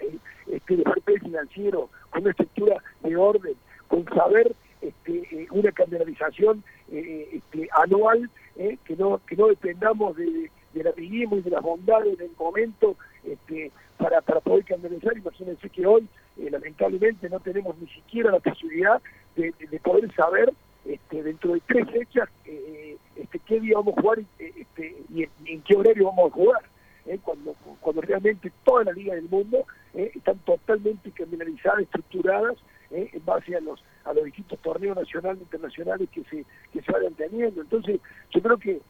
eh, 0.00 0.18
este, 0.50 0.76
de 0.76 0.82
papel 0.82 1.20
financiero, 1.20 1.90
con 2.10 2.22
una 2.22 2.30
estructura 2.30 2.82
de 3.02 3.16
orden, 3.16 3.54
con 3.88 4.04
saber 4.06 4.54
este, 4.80 5.28
eh, 5.30 5.46
una 5.50 5.72
canalización 5.72 6.62
este, 6.90 7.68
anual, 7.82 8.30
que 8.56 8.96
no 8.96 9.20
que 9.26 9.36
no 9.36 9.48
dependamos 9.48 10.16
de, 10.16 10.50
del 10.76 10.88
amiguismo 10.88 11.36
y 11.36 11.42
de 11.42 11.50
las 11.50 11.62
bondades 11.62 12.18
del 12.18 12.30
momento 12.38 12.96
este, 13.24 13.72
para, 13.96 14.20
para 14.20 14.40
poder 14.40 14.64
canalizar. 14.64 15.16
Imagínense 15.16 15.68
que 15.70 15.86
hoy, 15.86 16.08
eh, 16.38 16.50
lamentablemente, 16.50 17.28
no 17.28 17.40
tenemos 17.40 17.76
ni 17.78 17.86
siquiera 17.88 18.30
la 18.30 18.40
posibilidad 18.40 19.00
de, 19.36 19.52
poder 19.82 20.12
saber 20.14 20.52
este, 20.84 21.22
dentro 21.22 21.52
de 21.54 21.60
tres 21.66 21.90
fechas 21.90 22.28
eh, 22.44 22.96
este, 23.16 23.38
qué 23.40 23.60
día 23.60 23.76
vamos 23.76 23.96
a 23.96 24.00
jugar 24.00 24.18
este, 24.38 24.96
y 25.12 25.22
en, 25.22 25.62
qué 25.62 25.76
horario 25.76 26.06
vamos 26.06 26.30
a 26.30 26.34
jugar. 26.34 26.62
Eh, 27.06 27.18
cuando, 27.22 27.54
cuando 27.80 28.02
realmente 28.02 28.50
todas 28.64 28.86
las 28.86 28.96
ligas 28.96 29.16
del 29.16 29.28
mundo 29.28 29.64
están 29.94 30.38
totalmente 30.40 31.10
criminalizadas, 31.12 31.82
estructuradas 31.82 32.56
en 32.90 33.24
base 33.24 33.56
a 33.56 33.60
los 33.60 33.82
a 34.04 34.12
los 34.12 34.24
distintos 34.24 34.58
torneos 34.60 34.96
nacionales 34.96 35.40
e 35.40 35.44
internacionales 35.44 36.08
que 36.10 36.22
se 36.24 36.44
que 36.72 36.82
se 36.82 36.92
vayan 36.92 37.14
teniendo. 37.14 37.62
Entonces, 37.62 38.00
yo 38.30 38.42
creo 38.42 38.58
que 38.58 38.80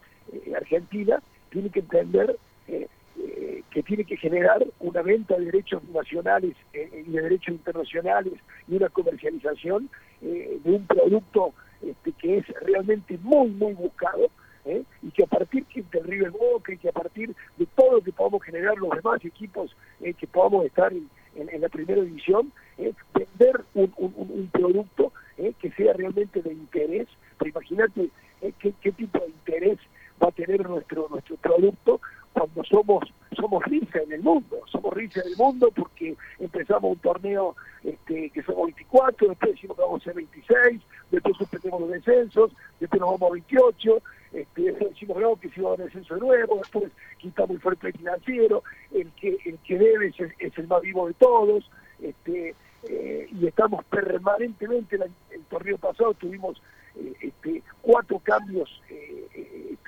Argentina 0.55 1.21
tiene 1.49 1.69
que 1.69 1.79
entender 1.79 2.37
eh, 2.67 2.87
eh, 3.19 3.63
que 3.71 3.83
tiene 3.83 4.03
que 4.03 4.17
generar 4.17 4.65
una 4.79 5.01
venta 5.01 5.35
de 5.37 5.45
derechos 5.45 5.83
nacionales 5.89 6.55
eh, 6.73 7.03
y 7.07 7.11
de 7.11 7.21
derechos 7.21 7.49
internacionales 7.49 8.33
y 8.67 8.75
una 8.75 8.89
comercialización 8.89 9.89
de 10.21 10.59
un 10.63 10.85
producto 10.87 11.53
este, 11.81 12.11
que 12.13 12.37
es 12.37 12.47
realmente 12.61 13.17
muy, 13.21 13.49
muy 13.49 13.73
buscado. 13.73 14.29
y 14.65 15.11
que 15.11 15.23
a 15.23 15.27
partir 15.27 15.63
del 15.91 16.03
River 16.03 16.31
Boca 16.31 16.73
y 16.73 16.77
que 16.77 16.89
a 16.89 16.91
partir 16.91 17.33
de 17.57 17.65
todo 17.75 17.93
lo 17.93 18.01
que 18.01 18.11
podamos 18.11 18.43
generar 18.43 18.77
los 18.77 18.89
demás 18.89 19.23
equipos 19.23 19.75
que 19.99 20.27
podamos 20.27 20.65
estar 20.65 20.91
en, 20.91 21.61
la 21.61 21.69
primera 21.69 22.01
división, 22.01 22.51
vender 22.77 23.63
un, 23.75 24.49
producto 24.51 25.13
que 25.37 25.71
sea 25.71 25.93
realmente 25.93 26.41
de 26.41 26.51
interés. 26.51 27.07
Pero 27.37 27.51
imagínate 27.51 28.09
qué, 28.59 28.73
qué 28.81 28.91
tipo 28.91 29.19
de 29.19 29.27
interés 29.27 29.79
va 30.21 30.29
a 30.29 30.31
nuestro 30.55 31.07
nuestro 31.09 31.35
producto 31.37 31.99
cuando 32.33 32.63
somos 32.63 33.03
somos 33.35 33.63
risa 33.65 33.99
en 33.99 34.11
el 34.11 34.21
mundo, 34.21 34.61
somos 34.71 34.93
risa 34.93 35.21
en 35.21 35.27
el 35.27 35.37
mundo 35.37 35.71
porque 35.75 36.15
empezamos 36.39 36.91
un 36.91 36.99
torneo 36.99 37.55
este, 37.83 38.29
que 38.29 38.41
somos 38.43 38.65
24, 38.65 39.29
después 39.29 39.51
decimos 39.51 39.77
que 39.77 39.83
vamos 39.83 40.01
a 40.01 40.03
ser 40.05 40.13
26, 40.15 40.81
después 41.11 41.37
suspendemos 41.37 41.81
los 41.81 41.91
descensos, 41.91 42.51
después 42.79 42.99
nos 42.99 43.11
vamos 43.11 43.29
a 43.29 43.33
28, 43.33 44.01
este, 44.33 44.61
después 44.61 44.89
decimos 44.91 45.17
no, 45.17 45.35
que 45.35 45.49
si 45.49 45.61
va 45.61 45.73
a 45.73 45.77
descenso 45.77 46.15
de 46.15 46.19
nuevo, 46.19 46.57
después 46.57 46.91
quitamos 47.17 47.51
el 47.51 47.61
fuerte 47.61 47.91
financiero, 47.91 48.63
el 48.91 49.11
que 49.11 49.37
el 49.45 49.57
que 49.59 49.77
debe 49.77 50.07
es, 50.07 50.57
el 50.57 50.67
más 50.67 50.81
vivo 50.81 51.07
de 51.07 51.13
todos, 51.15 51.69
este, 52.01 52.55
eh, 52.89 53.27
y 53.31 53.47
estamos 53.47 53.83
permanentemente, 53.85 54.95
en 54.95 55.03
el 55.31 55.43
torneo 55.49 55.77
pasado 55.77 56.13
tuvimos 56.13 56.61
eh, 56.95 57.13
este, 57.21 57.61
cuatro 57.81 58.19
cambios 58.19 58.81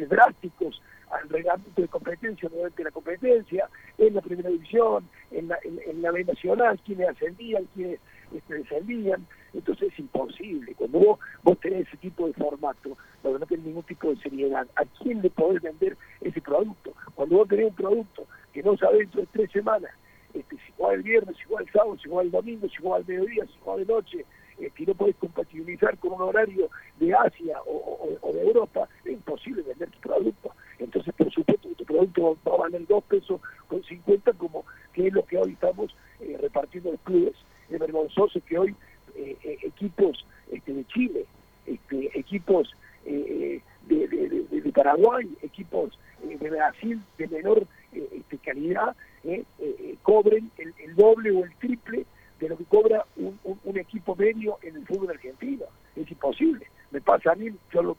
drásticos 0.06 0.82
al 1.12 1.28
reglamento 1.30 1.82
de 1.82 1.88
competencia 1.88 2.50
durante 2.50 2.84
la 2.84 2.92
competencia, 2.92 3.68
en 3.98 4.14
la 4.14 4.22
primera 4.22 4.50
división, 4.50 5.08
en 5.32 5.48
la, 5.48 5.58
en, 5.64 6.02
la 6.02 6.12
B 6.12 6.24
nacional, 6.24 6.80
quienes 6.86 7.10
ascendían, 7.10 7.68
quienes 7.74 8.00
este, 8.34 8.56
descendían, 8.56 9.26
entonces 9.54 9.92
es 9.92 10.00
imposible. 10.00 10.76
Cuando 10.76 11.00
vos, 11.00 11.20
vos 11.44 11.60
tenés 11.60 11.88
ese 11.88 11.98
tipo 11.98 12.28
de 12.28 12.34
formato, 12.34 12.96
donde 13.24 13.40
no 13.40 13.46
tenés 13.46 13.66
ningún 13.66 13.84
tipo 13.84 14.10
de 14.10 14.18
seriedad, 14.18 14.68
¿a 14.76 14.86
quién 15.02 15.22
le 15.22 15.30
podés 15.32 15.62
vender 15.62 15.98
ese 16.22 16.42
producto? 16.42 16.94
Cuando 17.16 17.38
vos 17.38 17.48
tenés 17.48 17.70
un 17.70 17.76
producto 17.76 18.28
que 18.54 18.62
no 18.62 18.78
sabés 18.78 19.00
dentro 19.00 19.22
de 19.22 19.28
tres 19.32 19.52
semanas, 19.52 19.92
este, 20.34 20.58
si 20.58 20.72
juega 20.78 20.94
el 20.94 21.02
viernes, 21.02 21.36
si 21.38 21.44
juega 21.46 21.64
el 21.64 21.72
sábado, 21.72 21.98
si 21.98 22.08
juega 22.08 22.22
el 22.24 22.32
domingo, 22.32 22.70
si 22.70 22.76
juega 22.76 22.98
el 22.98 23.06
mediodía, 23.08 23.46
si 23.46 23.54
juega 23.64 23.80
de 23.80 23.86
noche, 23.86 24.26
este, 24.80 24.92
no 24.92 24.98
podés 24.98 25.16
compatibilizar 25.18 25.98
con 25.98 26.14
un 26.14 26.22
horario 26.22 26.70
de 27.00 27.14
Asia 27.14 27.58
o, 27.66 28.32
de 28.34 28.42
Europa, 28.42 28.88
es 29.04 29.14
imposible 29.14 29.62
vender 29.64 29.90
tu 29.92 30.00
producto. 30.00 30.52
Entonces, 30.78 31.14
por 31.16 31.32
supuesto, 31.32 31.70
tu 31.78 31.86
producto 31.86 32.38
va 32.48 32.54
a 32.54 32.58
valer 32.58 32.86
dos 32.88 33.04
pesos 33.06 33.42
con 33.68 33.84
50, 33.84 34.34
como 34.34 34.66
que 34.94 35.08
es 35.08 35.14
lo 35.14 35.26
que 35.26 35.38
hoy 35.38 35.54
estamos 35.54 35.96
eh, 36.22 36.38
repartiendo 36.40 36.92
los 36.92 37.02
clubes. 37.02 37.36
Es 37.70 37.80
vergonzoso 37.80 38.40
que 38.48 38.58
hoy 38.58 38.76
eh, 39.16 39.38
eh, 39.44 39.58
equipos 39.64 40.26
este, 40.52 40.74
de 40.74 40.86
Chile, 40.88 41.26
este, 41.66 42.18
equipos 42.18 42.74
de, 43.06 43.62
Paraguay, 44.74 45.30
equipos 45.42 46.00
de 46.24 46.50
Brasil 46.50 47.02
de 47.18 47.28
menor 47.28 47.68
este, 47.92 48.38
calidad, 48.38 48.96
cobren 50.04 50.50
el, 50.58 50.96
doble 50.96 51.32
o 51.32 51.44
el 51.44 51.54
triple 51.56 52.06
de 52.40 52.50
lo 52.50 52.58
que 52.58 52.64
cobra 52.66 53.06
un, 53.20 53.78
equipo 53.78 54.16
medio 54.16 54.58
en 54.62 54.78
el 54.78 54.86
fútbol 54.86 55.12
argentino. 55.12 55.66
Es 55.96 56.10
imposible. 56.10 56.68
Me 56.92 57.02
pasa 57.02 57.32
a 57.32 57.36
mí, 57.36 57.50
yo 57.72 57.84
lo, 57.84 57.98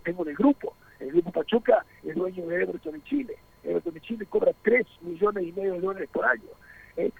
tengo 0.00 0.22
en 0.22 0.30
el 0.30 0.36
grupo. 0.36 0.74
El 1.00 1.12
Grupo 1.12 1.30
Pachuca 1.30 1.84
es 2.02 2.14
dueño 2.14 2.46
de 2.46 2.62
Everton 2.62 2.94
en 2.94 3.04
Chile. 3.04 3.36
Everton 3.62 3.96
en 3.96 4.02
Chile 4.02 4.26
cobra 4.26 4.52
3 4.62 4.86
millones 5.02 5.44
y 5.44 5.52
medio 5.52 5.74
de 5.74 5.80
dólares 5.80 6.08
por 6.12 6.24
año. 6.24 6.48
¿eh? 6.96 7.12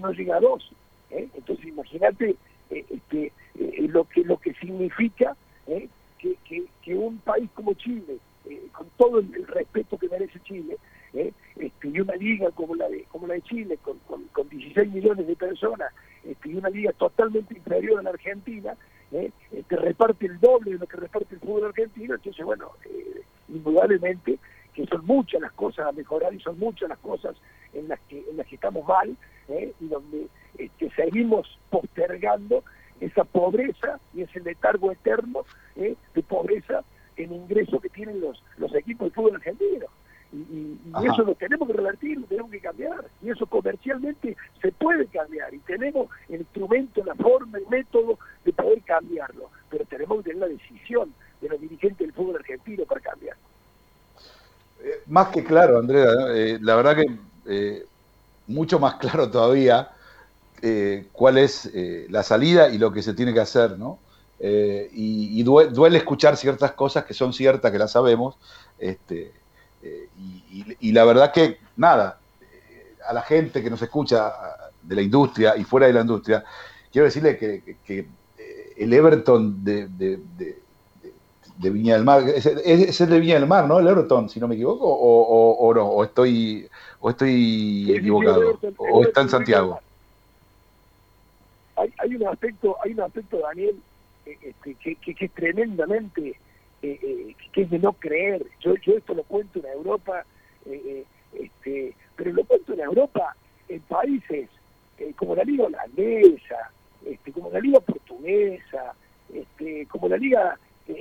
No 0.00 0.12
llega 0.12 0.36
a 0.36 0.40
2. 0.40 0.72
¿eh? 1.10 1.28
Entonces 1.34 1.66
imagínate 1.66 2.36
eh, 2.70 2.84
este, 2.88 3.32
lo 3.88 4.04
que 4.04 4.22
lo 4.24 4.38
que 4.38 4.54
significa 4.54 5.36
que, 6.18 6.36
que, 6.82 6.94
un 6.94 7.18
país 7.18 7.48
como 7.54 7.74
Chile, 7.74 8.18
con 8.72 8.88
todo 8.96 9.18
el, 9.18 9.46
respeto 9.46 9.98
que 9.98 10.08
merece 10.08 10.40
Chile, 10.44 10.76
este, 11.12 11.88
y 11.88 12.00
una 12.00 12.14
liga 12.14 12.50
como 12.52 12.74
la 12.74 12.88
de 12.88 13.04
como 13.04 13.26
la 13.26 13.34
de 13.34 13.42
Chile, 13.42 13.78
con, 13.82 13.98
con, 14.00 14.24
con 14.28 14.48
16 14.48 14.92
millones 14.92 15.26
de 15.26 15.36
personas, 15.36 15.92
este, 16.28 16.48
y 16.48 16.56
una 16.56 16.70
liga 16.70 16.92
totalmente 16.92 17.54
inferior 17.54 18.00
a 18.00 18.02
la 18.02 18.10
Argentina, 18.10 18.76
¿eh? 19.12 19.30
que 19.68 19.76
reparte 19.76 20.26
el 20.26 20.40
doble 20.40 20.72
de 20.72 20.78
lo 20.78 20.86
que 20.86 20.96
reparte 20.96 21.34
el 21.34 21.40
fútbol 21.40 21.66
argentino, 21.66 22.14
entonces 22.14 22.44
bueno, 22.44 22.72
eh, 22.84 23.22
indudablemente 23.48 24.38
que 24.76 24.86
son 24.86 25.06
muchas 25.06 25.40
las 25.40 25.52
cosas 25.52 25.86
a 25.86 25.92
mejorar 25.92 26.34
y 26.34 26.40
son 26.40 26.58
muchas 26.58 26.88
las 26.88 26.98
cosas 26.98 27.34
en 27.72 27.88
las 27.88 27.98
que, 28.08 28.22
en 28.30 28.36
las 28.36 28.46
que 28.46 28.56
estamos 28.56 28.86
mal 28.86 29.16
¿eh? 29.48 29.72
y 29.80 29.88
donde 29.88 30.28
este, 30.58 30.90
seguimos 30.90 31.58
postergando 31.70 32.62
esa 33.00 33.24
pobreza 33.24 33.98
y 34.14 34.22
ese 34.22 34.40
letargo 34.40 34.92
eterno 34.92 35.44
¿eh? 35.76 35.96
de 36.14 36.22
pobreza 36.22 36.84
en 37.16 37.32
ingreso 37.32 37.80
que 37.80 37.88
tienen 37.88 38.20
los, 38.20 38.42
los 38.58 38.74
equipos 38.74 39.08
de 39.08 39.14
fútbol 39.14 39.36
argentino. 39.36 39.86
Y, 40.32 40.78
eso 41.04 41.22
lo 41.22 41.34
tenemos 41.34 41.68
que 41.68 41.74
revertir, 41.74 42.18
lo 42.18 42.26
tenemos 42.26 42.50
que 42.50 42.60
cambiar. 42.60 43.04
Y 43.22 43.30
eso 43.30 43.46
comercialmente 43.46 44.36
se 44.60 44.72
puede 44.72 45.06
cambiar. 45.06 45.54
Y 45.54 45.58
tenemos 45.60 46.08
el 46.28 46.40
instrumento, 46.40 47.04
la 47.04 47.14
forma, 47.14 47.58
el 47.58 47.66
método 47.68 48.18
de 48.44 48.52
poder 48.52 48.82
cambiarlo. 48.82 49.50
Pero 49.70 49.84
tenemos 49.84 50.18
que 50.18 50.30
tener 50.30 50.48
la 50.48 50.48
decisión 50.48 51.12
de 51.40 51.48
los 51.48 51.60
dirigentes 51.60 51.98
del 51.98 52.12
fútbol 52.12 52.36
argentino 52.36 52.84
para 52.84 53.00
cambiar. 53.00 53.36
Eh, 54.82 55.02
más 55.06 55.28
que 55.28 55.44
claro, 55.44 55.78
Andrea. 55.78 56.10
Eh, 56.34 56.58
la 56.60 56.76
verdad 56.76 56.96
que 56.96 57.18
eh, 57.46 57.84
mucho 58.46 58.78
más 58.78 58.94
claro 58.96 59.30
todavía 59.30 59.90
cuál 61.12 61.38
es 61.38 61.70
la 62.08 62.24
salida 62.24 62.70
y 62.70 62.78
lo 62.78 62.90
que 62.90 63.02
se 63.02 63.12
tiene 63.12 63.32
que 63.32 63.40
hacer, 63.40 63.78
¿no? 63.78 64.00
y, 64.40 65.40
duele, 65.44 65.98
escuchar 65.98 66.36
ciertas 66.36 66.72
cosas 66.72 67.04
que 67.04 67.14
son 67.14 67.32
ciertas, 67.32 67.70
que 67.70 67.78
las 67.78 67.92
sabemos, 67.92 68.36
este, 68.78 69.32
eh, 69.86 70.76
y, 70.80 70.92
la 70.92 71.04
verdad 71.04 71.32
que, 71.32 71.58
nada, 71.76 72.18
a 73.06 73.12
la 73.12 73.22
gente 73.22 73.62
que 73.62 73.70
nos 73.70 73.80
escucha 73.82 74.32
de 74.82 74.94
la 74.94 75.02
industria 75.02 75.56
y 75.56 75.64
fuera 75.64 75.86
de 75.86 75.92
la 75.92 76.00
industria, 76.00 76.44
quiero 76.90 77.06
decirle 77.06 77.36
que, 77.36 77.76
eh, 77.88 78.72
el 78.76 78.92
Everton 78.92 79.64
de, 79.64 80.20
Viña 81.58 81.94
del 81.94 82.04
Mar, 82.04 82.22
es, 82.28 82.46
el 83.00 83.10
de 83.10 83.20
Viña 83.20 83.34
del 83.34 83.46
Mar, 83.46 83.66
¿no? 83.66 83.78
El 83.78 83.86
Everton, 83.86 84.28
si 84.28 84.40
no 84.40 84.48
me 84.48 84.54
equivoco, 84.54 84.86
o, 84.86 85.74
no, 85.74 85.86
o 85.86 86.04
estoy, 86.04 86.68
o 87.00 87.10
estoy 87.10 87.92
equivocado, 87.96 88.58
o 88.78 89.02
está 89.02 89.22
en 89.22 89.28
Santiago. 89.28 89.80
Hay, 91.76 92.14
un 92.14 92.26
aspecto, 92.26 92.76
hay 92.82 92.92
un 92.92 93.00
aspecto, 93.00 93.38
Daniel, 93.40 93.78
este, 94.24 94.74
que, 94.74 94.96
que, 94.96 95.24
es 95.26 95.30
tremendamente 95.32 96.38
eh, 96.86 97.00
eh, 97.02 97.36
que 97.52 97.62
es 97.62 97.70
de 97.70 97.80
no 97.80 97.94
creer. 97.94 98.46
Yo, 98.60 98.74
yo 98.76 98.96
esto 98.96 99.12
lo 99.12 99.24
cuento 99.24 99.58
en 99.58 99.66
Europa, 99.66 100.24
eh, 100.66 101.04
este, 101.32 101.94
pero 102.14 102.32
lo 102.32 102.44
cuento 102.44 102.74
en 102.74 102.80
Europa 102.80 103.34
en 103.68 103.80
países 103.82 104.48
como 105.16 105.34
la 105.34 105.42
Liga 105.42 105.64
Holandesa, 105.64 106.70
este, 107.04 107.32
como 107.32 107.50
la 107.50 107.58
Liga 107.58 107.80
Portuguesa, 107.80 108.94
este, 109.34 109.86
como 109.86 110.08
la 110.08 110.16
Liga 110.16 110.58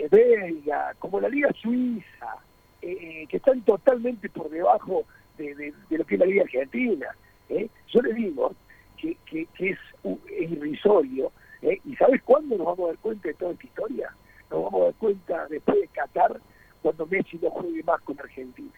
belga, 0.09 0.95
como 0.97 1.21
la 1.21 1.29
Liga 1.29 1.49
Suiza, 1.53 2.35
que 2.81 3.27
están 3.29 3.61
totalmente 3.61 4.27
por 4.29 4.49
debajo 4.49 5.05
de, 5.37 5.73
lo 5.91 6.03
que 6.03 6.15
es 6.15 6.19
la 6.19 6.25
Liga 6.25 6.43
Argentina. 6.43 7.15
Yo 7.47 8.01
le 8.01 8.13
digo 8.13 8.53
que, 8.97 9.15
que, 9.25 9.47
es, 9.59 9.79
es 10.03 10.51
irrisorio. 10.51 11.31
¿Y 11.61 11.95
sabes 11.95 12.21
cuándo 12.23 12.57
nos 12.57 12.65
vamos 12.65 12.79
a 12.79 12.87
dar 12.87 12.97
cuenta 12.97 13.27
de 13.29 13.33
toda 13.35 13.51
esta 13.53 13.65
historia? 13.65 14.11
Nos 14.49 14.63
vamos 14.63 14.81
a 14.81 14.85
dar 14.85 14.93
cuenta 14.95 15.47
después 15.47 15.81
de 15.81 15.87
Qatar, 15.89 16.39
cuando 16.81 17.05
Messi 17.05 17.37
no 17.41 17.49
juegue 17.49 17.83
más 17.83 18.01
con 18.01 18.19
Argentina. 18.19 18.71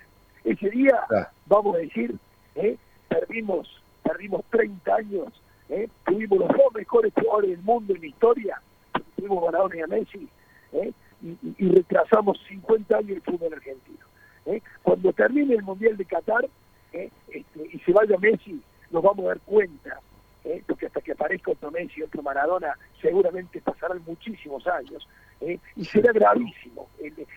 Ese 0.44 0.70
día, 0.70 1.06
vamos 1.46 1.76
a 1.76 1.80
decir, 1.80 2.16
¿eh? 2.56 2.78
perdimos, 3.10 3.68
perdimos 4.04 4.46
30 4.50 4.96
años, 4.96 5.42
¿eh? 5.70 5.90
tuvimos 6.06 6.40
los 6.40 6.48
dos 6.50 6.74
mejores 6.74 7.14
jugadores 7.14 7.50
del 7.52 7.62
mundo 7.64 7.94
en 7.94 8.02
la 8.02 8.08
historia, 8.08 8.62
tuvimos 9.16 9.44
Maradona 9.44 9.76
y 9.76 9.82
a 9.82 9.88
Messi, 9.88 10.30
¿eh? 10.72 10.94
y, 11.22 11.70
retrasamos 11.70 12.40
50 12.48 12.98
años 12.98 13.12
el 13.12 13.22
fútbol 13.22 13.54
argentino. 13.54 14.06
¿eh? 14.46 14.62
Cuando 14.84 15.12
termine 15.14 15.56
el 15.56 15.64
Mundial 15.64 15.98
de 15.98 16.06
Qatar 16.06 16.48
¿eh? 16.94 17.10
este, 17.30 17.70
y 17.74 17.80
se 17.80 17.92
vaya 17.92 18.18
Messi, 18.18 18.62
nos 18.92 19.04
vamos 19.04 19.26
a 19.26 19.30
dar 19.30 19.40
cuenta 19.42 20.00
que 21.08 21.14
aparezca 21.14 21.52
otro 21.52 21.72
Messi 21.72 22.02
y 22.02 22.04
otro 22.04 22.22
Maradona, 22.22 22.78
seguramente 23.02 23.62
pasarán 23.62 24.02
muchísimos 24.06 24.68
años, 24.68 25.08
¿eh? 25.40 25.58
y 25.78 25.86
será 25.86 26.12
gravísimo 26.12 26.90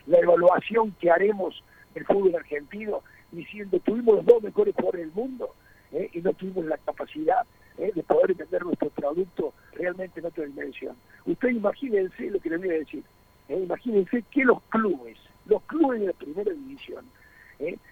la 0.07 0.19
evaluación 0.19 0.91
que 1.01 1.09
haremos 1.09 1.63
del 1.95 2.05
fútbol 2.05 2.35
argentino 2.35 3.03
diciendo 3.31 3.79
tuvimos 3.79 4.17
los 4.17 4.27
dos 4.27 4.43
mejores 4.43 4.75
jugadores 4.75 5.03
del 5.03 5.13
mundo 5.15 5.55
¿eh? 5.93 6.11
y 6.13 6.21
no 6.21 6.33
tuvimos 6.33 6.65
la 6.65 6.79
capacidad 6.79 7.47
¿eh? 7.79 7.93
de 7.95 8.03
poder 8.03 8.35
vender 8.35 8.65
nuestro 8.65 8.91
producto 8.91 9.55
realmente 9.75 10.19
en 10.19 10.27
otra 10.27 10.45
dimensión. 10.45 10.97
Ustedes 11.25 11.55
imagínense 11.55 12.29
lo 12.29 12.41
que 12.41 12.51
les 12.51 12.59
voy 12.59 12.71
a 12.71 12.79
decir, 12.79 13.05
imagínense 13.49 14.25
que 14.33 14.45
los 14.45 14.61
clubes, 14.63 15.17
los 15.47 15.63
clubes 15.63 16.01
de 16.01 16.07
la 16.09 16.13
primera 16.15 16.53
división, 16.53 17.05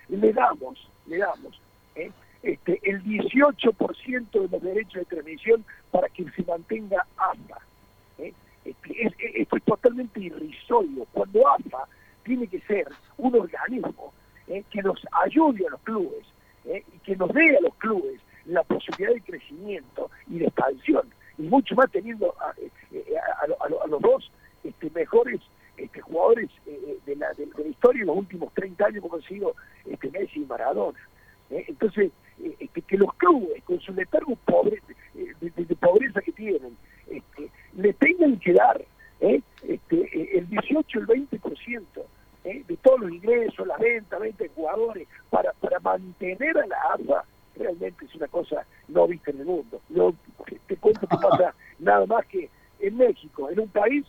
le 0.09 0.33
damos, 0.33 0.91
le 1.07 1.19
damos 1.19 1.61
este, 2.43 2.81
el 2.83 3.03
18% 3.05 4.31
de 4.31 4.49
los 4.49 4.63
derechos 4.63 4.95
de 4.95 5.05
transmisión 5.05 5.65
para 5.91 6.09
que 6.09 6.25
se 6.31 6.43
mantenga 6.45 7.07
AFA. 7.17 7.59
Este, 8.19 9.07
es, 9.07 9.13
esto 9.35 9.57
es 9.57 9.63
totalmente 9.65 10.21
irrisorio. 10.21 11.07
Cuando 11.13 11.49
AFA 11.49 11.89
tiene 12.23 12.47
que 12.47 12.61
ser 12.61 12.89
un 13.17 13.35
organismo 13.35 14.13
¿eh? 14.49 14.63
que 14.71 14.83
nos 14.83 15.01
ayude 15.25 15.67
a 15.67 15.71
los 15.71 15.81
clubes 15.81 16.27
¿eh? 16.67 16.85
y 16.95 16.99
que 16.99 17.17
nos 17.17 17.33
dé 17.33 17.57
a 17.57 17.61
los 17.61 17.75
clubes 17.77 18.21
la 18.45 18.63
posibilidad 18.63 19.15
de 19.15 19.21
crecimiento 19.21 20.11
y 20.27 20.39
de 20.39 20.47
expansión, 20.47 21.09
y 21.37 21.43
mucho 21.43 21.75
más 21.75 21.91
teniendo 21.91 22.35
a, 22.41 22.53
eh, 22.59 23.05
los 23.89 24.01
dos 24.01 24.31
este, 24.65 24.91
mejores 24.91 25.41
este, 25.77 26.01
jugadores 26.01 26.51
eh, 26.67 26.99
de, 27.07 27.17
la, 27.17 27.33
de, 27.35 27.47
la 27.47 27.69
historia 27.69 28.01
en 28.01 28.09
los 28.09 28.17
últimos 28.17 28.53
30 28.55 28.87
años 28.87 28.97
hemos 28.99 29.11
conseguido 29.11 29.55
este, 29.87 30.11
Messi 30.11 30.41
y 30.41 30.47
Maradona. 30.47 30.99
Entonces, 31.51 32.13
este, 32.61 32.83
que 32.83 32.97
los 32.97 33.13
clubes, 33.15 33.63
con 33.65 33.81
su 33.81 33.93
letargo 33.93 34.37
pobre, 34.45 34.83
de, 35.15 35.77
pobreza 35.77 36.21
que 36.21 36.33
tienen, 36.33 36.77
este, 37.09 37.51
le 37.77 37.93
tengan 37.95 38.39
que 38.39 38.53
dar 38.53 38.85
este, 39.21 40.39
el 40.39 40.49
18, 40.49 40.99
el 41.01 41.07
20% 41.07 41.83
de 42.45 42.77
todos 42.83 43.01
los 43.01 43.11
ingresos, 43.11 43.67
la 43.67 43.77
venta, 43.77 44.19
venta 44.19 44.45
de 44.45 44.51
jugadores, 44.51 45.09
para, 45.31 45.53
para 45.55 45.81
mantener 45.81 46.57
a 46.59 46.67
la 46.67 46.77
AFA, 46.95 47.25
realmente 47.57 48.05
es 48.05 48.15
una 48.15 48.29
cosa 48.29 48.65
no 48.89 49.07
vista 49.07 49.31
en 49.31 49.41
el 49.41 49.47
mundo. 49.47 49.81
Yo 49.89 50.15
te 50.67 50.77
cuento 50.77 51.01
que 51.01 51.17
pasa 51.17 51.55
nada 51.79 52.07
más 52.07 52.25
que 52.27 52.49
en 52.81 52.97
México, 52.97 53.51
en 53.51 53.61
un 53.61 53.69
país 53.69 54.07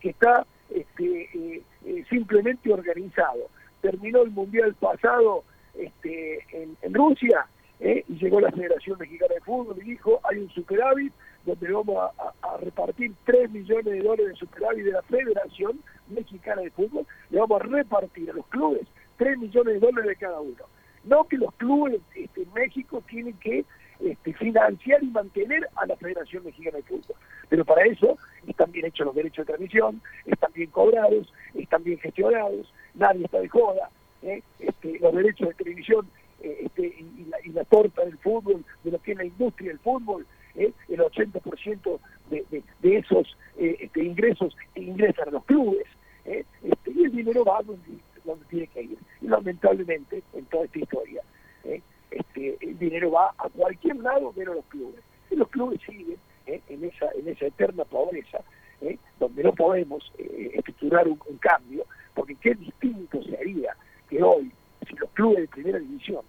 que 0.00 0.10
está 0.10 0.46
este, 0.70 1.22
eh, 1.34 1.62
eh, 1.84 2.04
simplemente 2.08 2.72
organizado. 2.72 3.48
Terminó 3.80 4.22
el 4.22 4.30
Mundial 4.30 4.74
pasado 4.74 5.44
este, 5.84 6.44
en, 6.52 6.94
Rusia 6.94 7.46
eh, 7.80 8.04
y 8.08 8.14
llegó 8.18 8.40
la 8.40 8.50
Federación 8.50 8.98
Mexicana 8.98 9.34
de 9.34 9.40
Fútbol 9.40 9.78
y 9.80 9.90
dijo, 9.90 10.20
hay 10.24 10.38
un 10.38 10.50
superávit 10.50 11.12
donde 11.44 11.72
vamos 11.72 11.96
a, 12.42 12.56
repartir 12.58 13.12
3 13.24 13.50
millones 13.50 13.86
de 13.86 14.00
dólares 14.00 14.28
de 14.28 14.36
superávit 14.36 14.84
de 14.84 14.92
la 14.92 15.02
Federación 15.02 15.80
Mexicana 16.08 16.62
de 16.62 16.70
Fútbol, 16.70 17.06
le 17.30 17.40
vamos 17.40 17.62
a 17.62 17.64
repartir 17.64 18.30
a 18.30 18.34
los 18.34 18.46
clubes 18.48 18.86
3 19.16 19.38
millones 19.38 19.74
de 19.74 19.80
dólares 19.80 20.08
de 20.08 20.16
cada 20.16 20.40
uno. 20.40 20.64
No 21.04 21.24
que 21.24 21.38
los 21.38 21.54
clubes 21.54 22.00
este, 22.14 22.42
en 22.42 22.52
México 22.52 23.02
tienen 23.08 23.34
que 23.38 23.64
este, 24.00 24.32
financiar 24.34 25.02
y 25.02 25.08
mantener 25.08 25.68
a 25.76 25.86
la 25.86 25.96
Federación 25.96 26.44
Mexicana 26.44 26.78
de 26.78 26.82
Fútbol. 26.84 27.16
Pero 27.48 27.64
para 27.64 27.84
eso 27.84 28.18
están 28.46 28.72
bien 28.72 28.86
hechos 28.86 29.06
los 29.06 29.14
derechos 29.14 29.46
de 29.46 29.52
transmisión, 29.52 30.00
están 30.24 30.52
bien 30.52 30.70
cobrados, 30.70 31.32
están 31.54 31.82
bien 31.84 31.98
gestionados, 31.98 32.72
nadie 32.94 33.24
está 33.24 33.40
de 33.40 33.48
joda. 33.48 33.90
¿Eh? 34.22 34.42
Este, 34.58 34.98
los 34.98 35.14
derechos 35.14 35.48
de 35.48 35.54
televisión 35.54 36.06
eh, 36.42 36.62
este, 36.64 36.86
y, 36.86 37.52
la, 37.52 37.64
torta 37.64 38.04
del 38.04 38.18
fútbol, 38.18 38.64
de 38.84 38.90
lo 38.90 39.02
que 39.02 39.12
es 39.12 39.18
la 39.18 39.24
industria 39.24 39.68
del 39.68 39.78
fútbol, 39.80 40.26
¿eh? 40.54 40.72
el 40.88 41.00
80% 41.00 42.00
de, 42.30 42.62
de, 42.80 42.96
esos 42.96 43.36
este, 43.56 44.04
ingresos 44.04 44.56
ingresan 44.74 45.28
a 45.28 45.32
los 45.32 45.44
clubes. 45.44 45.86
Este, 46.24 46.92
y 46.94 47.04
el 47.04 47.12
dinero 47.12 47.44
va 47.44 47.62
donde, 47.62 47.98
donde 48.24 48.44
tiene 48.46 48.66
que 48.68 48.82
ir. 48.82 48.98
Y 49.20 49.26
lamentablemente, 49.26 50.22
en 50.34 50.44
toda 50.46 50.64
esta 50.64 50.78
historia, 50.78 51.22
este, 52.10 52.56
el 52.60 52.78
dinero 52.78 53.12
va 53.12 53.32
a 53.38 53.48
cualquier 53.48 53.96
lado 53.96 54.32
menos 54.36 54.56
los 54.56 54.64
clubes. 54.66 55.00
Y 55.30 55.36
los 55.36 55.48
clubes 55.48 55.80
siguen 55.86 56.18
¿eh? 56.46 56.60
en, 56.68 56.84
esa, 56.84 57.06
en 57.14 57.28
esa 57.28 57.46
eterna 57.46 57.84
pobreza, 57.84 58.40
¿eh? 58.80 58.98
donde 59.18 59.42
no 59.44 59.52
podemos 59.54 60.12
eh, 60.18 60.52
estructurar 60.54 61.08
un, 61.08 61.18
cambio, 61.38 61.84
porque 62.14 62.34
qué 62.36 62.54
distinto 62.54 63.22
sería 63.22 63.76
que 64.10 64.22
hoy, 64.22 64.52
si 64.86 64.94
los 64.96 65.08
clubes 65.10 65.42
de 65.42 65.48
primera 65.48 65.78
división, 65.78 66.24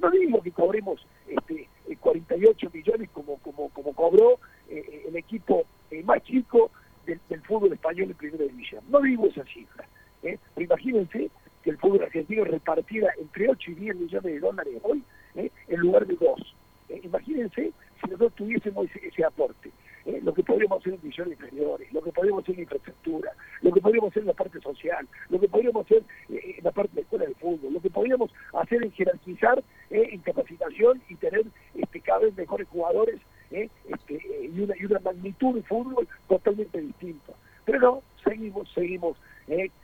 no 0.00 0.10
digo 0.10 0.42
que 0.42 0.52
cobremos 0.52 1.06
este, 1.26 1.68
48 2.00 2.70
millones 2.72 3.08
como, 3.10 3.36
como, 3.38 3.68
como 3.70 3.92
cobró 3.94 4.38
el 4.68 5.16
equipo 5.16 5.64
más 6.04 6.22
chico 6.24 6.70
del, 7.06 7.20
fútbol 7.42 7.72
español 7.72 8.10
en 8.10 8.16
primera 8.16 8.44
división, 8.44 8.84
no 8.88 9.00
digo 9.00 9.26
esa 9.26 9.44
cifra, 9.44 9.86
pero 10.20 10.38
imagínense 10.56 11.30
que 11.62 11.70
el 11.70 11.78
fútbol 11.78 12.02
argentino 12.02 12.44
repartiera 12.44 13.08
entre 13.18 13.48
8 13.48 13.70
y 13.70 13.74
10 13.74 13.96
millones 13.96 14.32
de 14.34 14.40
dólares 14.40 14.74
hoy 14.82 15.02
en 15.34 15.80
lugar 15.80 16.06
de 16.06 16.14
2. 16.14 16.56
imagínense 17.02 17.72
si 18.00 18.10
nosotros 18.10 18.34
tuviésemos 18.34 18.86
ese, 19.02 19.24
aporte. 19.24 19.70
¿Eh? 20.06 20.20
lo 20.22 20.32
que 20.32 20.42
podríamos 20.42 20.78
hacer 20.78 20.94
en 20.94 21.00
divisiones 21.00 21.38
inferiores, 21.38 21.92
lo 21.92 22.00
que 22.00 22.12
podríamos 22.12 22.42
hacer 22.42 22.54
en 22.54 22.62
infraestructura, 22.62 23.32
lo 23.62 23.72
que 23.72 23.80
podríamos 23.80 24.10
hacer 24.10 24.22
en 24.22 24.28
la 24.28 24.34
parte 24.34 24.60
social, 24.60 25.08
lo 25.28 25.40
que 25.40 25.48
podríamos 25.48 25.84
hacer 25.84 26.02
eh, 26.30 26.54
en 26.58 26.64
la 26.64 26.70
parte 26.70 26.90
de 26.94 27.00
la 27.00 27.02
escuela 27.02 27.26
de 27.26 27.34
fútbol, 27.34 27.72
lo 27.72 27.80
que 27.80 27.90
podríamos 27.90 28.30
hacer 28.54 28.82
en 28.82 28.92
jerarquizar 28.92 29.62
eh, 29.90 30.08
en 30.12 30.20
capacitación 30.20 31.02
y 31.08 31.16
tener 31.16 31.44
este, 31.74 32.00
cada 32.00 32.20
vez 32.20 32.36
mejores 32.36 32.68
jugadores 32.68 33.20
este, 33.50 34.20
y, 34.42 34.60
una, 34.60 34.74
y 34.78 34.84
una 34.84 35.00
magnitud 35.00 35.54
de 35.54 35.62
fútbol 35.62 36.08
totalmente 36.28 36.80
distinta. 36.80 37.32
Pero 37.64 37.80
no, 37.80 38.02
seguimos, 38.24 38.70
seguimos 38.72 39.16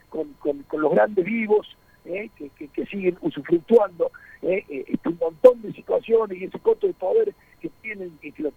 con, 0.09 0.33
con, 0.33 0.81
los 0.81 0.91
grandes 0.91 1.25
vivos, 1.25 1.77
que, 2.03 2.49
que, 2.49 2.85
siguen 2.87 3.17
usufructuando 3.21 4.11
este, 4.41 5.07
un 5.07 5.17
montón 5.17 5.61
de 5.61 5.71
situaciones 5.71 6.37
y 6.37 6.45
ese 6.45 6.59
costo 6.59 6.87
de 6.87 6.93
poder 6.93 7.33
que 7.61 7.69
tienen 7.81 8.17
y 8.21 8.31
que 8.33 8.43
lo, 8.43 8.51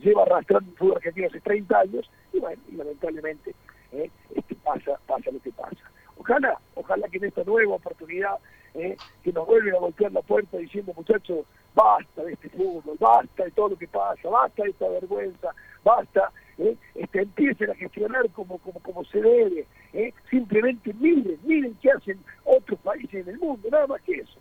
lleva 0.00 0.22
arrastrando 0.22 0.70
el 0.70 0.76
fútbol 0.76 0.96
argentino 0.96 1.28
hace 1.28 1.40
30 1.40 1.78
años 1.78 2.10
y 2.32 2.40
bueno, 2.40 2.62
y 2.70 2.76
lamentablemente 2.76 3.54
eh, 3.92 4.10
este 4.34 4.54
pasa, 4.56 4.98
pasa 5.06 5.30
lo 5.30 5.40
que 5.40 5.52
pasa. 5.52 5.90
Ojalá, 6.16 6.58
ojalá 6.74 7.08
que 7.08 7.18
en 7.18 7.24
esta 7.24 7.44
nueva 7.44 7.76
oportunidad 7.76 8.36
eh, 8.74 8.96
que 9.24 9.32
nos 9.32 9.46
vuelven 9.46 9.74
a 9.74 9.78
golpear 9.78 10.12
la 10.12 10.22
puerta 10.22 10.56
diciendo 10.58 10.92
muchachos, 10.94 11.44
basta 11.74 12.22
de 12.22 12.34
este 12.34 12.50
fútbol, 12.50 12.96
basta 13.00 13.44
de 13.44 13.50
todo 13.50 13.70
lo 13.70 13.76
que 13.76 13.88
pasa, 13.88 14.28
basta 14.28 14.62
de 14.62 14.70
esta 14.70 14.88
vergüenza, 14.88 15.48
basta, 15.82 16.30
eh, 16.58 16.76
este, 16.94 17.22
empiecen 17.22 17.70
a 17.70 17.74
gestionar 17.74 18.30
como, 18.30 18.58
como, 18.58 18.78
como 18.80 19.04
se 19.06 19.20
debe, 19.20 19.66
eh, 19.92 20.12
simplemente 20.30 20.92
miren, 20.94 21.38
miren 21.42 21.76
qué 21.82 21.90
hacen 21.90 22.20
otros 22.44 22.78
países 22.80 23.26
en 23.26 23.34
el 23.34 23.38
mundo, 23.38 23.68
nada 23.70 23.86
más 23.86 24.00
que 24.02 24.14
eso. 24.14 24.38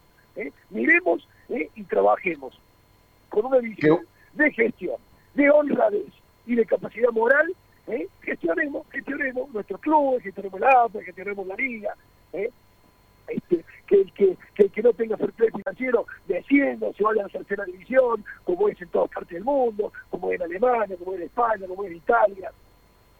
Miremos 0.69 1.27
y 1.49 1.83
trabajemos 1.83 2.57
con 3.27 3.47
una 3.47 3.57
visión 3.57 4.05
de 4.33 4.51
gestión, 4.53 4.95
de 5.39 5.49
honradez 5.49 6.11
y 6.45 6.55
de 6.55 6.65
capacidad 6.65 7.11
moral, 7.11 7.55
¿eh? 7.87 8.07
gestionemos, 8.21 8.85
gestionemos 8.91 9.49
nuestros 9.53 9.79
clubes, 9.79 10.21
gestionemos 10.21 10.59
la 10.59 10.83
APA, 10.83 11.01
gestionemos 11.01 11.47
la 11.47 11.55
liga, 11.55 11.95
¿eh? 12.33 12.51
este, 13.29 13.63
que, 13.87 14.03
que, 14.13 14.37
que, 14.53 14.69
que 14.69 14.81
no 14.83 14.91
tenga 14.91 15.15
fair 15.15 15.33
financiero 15.55 16.05
descienda, 16.27 16.91
se 16.91 17.03
vaya 17.03 17.21
a 17.21 17.23
la 17.23 17.29
tercera 17.29 17.63
división, 17.63 18.25
como 18.43 18.67
es 18.67 18.81
en 18.81 18.89
todas 18.89 19.09
partes 19.11 19.33
del 19.33 19.45
mundo, 19.45 19.93
como 20.09 20.29
es 20.29 20.35
en 20.35 20.41
Alemania, 20.43 20.97
como 20.97 21.13
es 21.13 21.21
en 21.21 21.25
España, 21.27 21.67
como 21.67 21.83
es 21.85 21.91
en 21.91 21.97
Italia, 21.97 22.51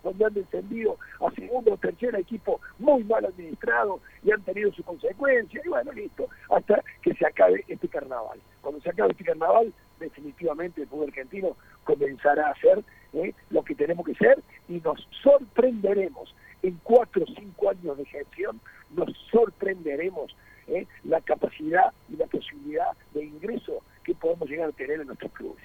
donde 0.03 0.25
han 0.25 0.33
descendido 0.33 0.97
a 1.21 1.31
segundo 1.31 1.73
o 1.73 1.77
tercer 1.77 2.15
equipo 2.15 2.59
muy 2.79 3.03
mal 3.05 3.25
administrado 3.25 4.01
y 4.23 4.31
han 4.31 4.41
tenido 4.41 4.73
su 4.73 4.83
consecuencia, 4.83 5.61
y 5.63 5.69
bueno, 5.69 5.93
listo, 5.93 6.27
hasta 6.49 6.83
que 7.01 7.13
se 7.13 7.25
acabe 7.25 7.63
este 7.67 7.87
carnaval. 7.87 8.39
Cuando 8.61 8.81
se 8.81 8.89
acabe 8.89 9.11
este 9.11 9.23
carnaval, 9.23 9.73
definitivamente 9.99 10.81
el 10.81 10.87
fútbol 10.87 11.09
argentino 11.09 11.55
comenzará 11.83 12.47
a 12.47 12.51
hacer 12.51 12.83
¿eh? 13.13 13.33
lo 13.49 13.63
que 13.63 13.75
tenemos 13.75 14.05
que 14.05 14.15
ser 14.15 14.41
y 14.67 14.79
nos 14.79 15.07
sorprenderemos 15.23 16.33
en 16.61 16.79
cuatro 16.83 17.23
o 17.23 17.33
cinco 17.35 17.69
años 17.69 17.97
de 17.97 18.05
gestión, 18.05 18.59
nos 18.95 19.09
sorprenderemos 19.31 20.35
¿eh? 20.67 20.87
la 21.03 21.21
capacidad 21.21 21.93
y 22.09 22.17
la 22.17 22.25
posibilidad 22.27 22.91
de 23.13 23.25
ingreso 23.25 23.81
que 24.03 24.13
podemos 24.15 24.49
llegar 24.49 24.69
a 24.69 24.73
tener 24.73 24.99
en 25.01 25.07
nuestros 25.07 25.31
clubes. 25.31 25.63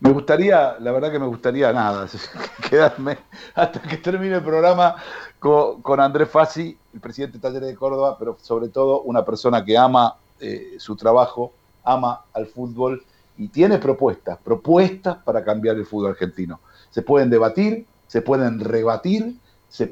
Me 0.00 0.10
gustaría, 0.10 0.76
la 0.80 0.92
verdad 0.92 1.12
que 1.12 1.18
me 1.18 1.26
gustaría 1.26 1.72
nada, 1.72 2.06
quedarme 2.68 3.18
hasta 3.54 3.80
que 3.80 3.96
termine 3.96 4.36
el 4.36 4.42
programa 4.42 4.96
con, 5.38 6.00
Andrés 6.00 6.28
Fassi, 6.28 6.76
el 6.92 7.00
presidente 7.00 7.38
de 7.38 7.42
Talleres 7.42 7.68
de 7.68 7.76
Córdoba, 7.76 8.16
pero 8.18 8.36
sobre 8.40 8.68
todo 8.68 9.02
una 9.02 9.24
persona 9.24 9.64
que 9.64 9.76
ama 9.76 10.16
eh, 10.40 10.74
su 10.78 10.96
trabajo, 10.96 11.52
ama 11.84 12.24
al 12.32 12.46
fútbol 12.46 13.04
y 13.38 13.48
tiene 13.48 13.78
propuestas, 13.78 14.38
propuestas 14.38 15.18
para 15.18 15.44
cambiar 15.44 15.76
el 15.76 15.86
fútbol 15.86 16.10
argentino. 16.10 16.60
Se 16.90 17.02
pueden 17.02 17.30
debatir, 17.30 17.86
se 18.06 18.22
pueden 18.22 18.60
rebatir, 18.60 19.36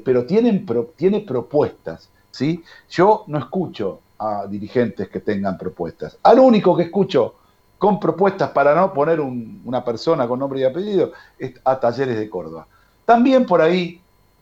pero 0.03 0.25
tienen, 0.25 0.65
tiene 0.95 1.21
propuestas. 1.21 2.09
¿sí? 2.29 2.63
Yo 2.89 3.23
no 3.27 3.39
escucho 3.39 3.99
a 4.19 4.45
dirigentes 4.47 5.09
que 5.09 5.19
tengan 5.19 5.57
propuestas. 5.57 6.17
Al 6.23 6.39
único 6.39 6.77
que 6.77 6.83
escucho 6.83 7.35
con 7.77 7.99
propuestas 7.99 8.51
para 8.51 8.75
no 8.75 8.93
poner 8.93 9.19
una 9.19 9.83
persona 9.83 10.27
con 10.27 10.37
nombre 10.37 10.59
y 10.59 10.63
apellido 10.63 11.13
es 11.39 11.53
a 11.63 11.79
Talleres 11.79 12.15
de 12.15 12.29
Córdoba. 12.29 12.67
También 13.05 13.47
por 13.47 13.59
ahí 13.59 13.99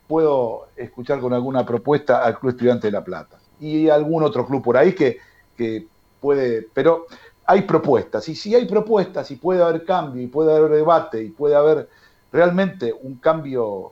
puedo 0.08 0.68
escuchar 0.76 1.22
con 1.22 1.32
alguna 1.32 1.66
propuesta 1.66 2.26
al 2.26 2.38
Club 2.38 2.52
Estudiante 2.52 2.88
de 2.88 2.92
La 2.92 3.04
Plata 3.04 3.40
y 3.60 3.88
algún 3.88 4.24
otro 4.24 4.46
club 4.46 4.62
por 4.62 4.76
ahí 4.76 4.94
que, 4.94 5.20
que 5.56 5.88
puede, 6.20 6.68
pero 6.74 7.06
hay 7.50 7.64
propuestas, 7.64 8.30
y 8.30 8.36
si 8.36 8.54
hay 8.54 8.66
propuestas 8.66 9.32
y 9.32 9.36
puede 9.36 9.64
haber 9.64 9.84
cambio, 9.84 10.22
y 10.22 10.28
puede 10.28 10.56
haber 10.56 10.70
debate, 10.70 11.24
y 11.24 11.30
puede 11.30 11.56
haber 11.56 11.90
realmente 12.32 12.94
un 12.94 13.16
cambio 13.16 13.92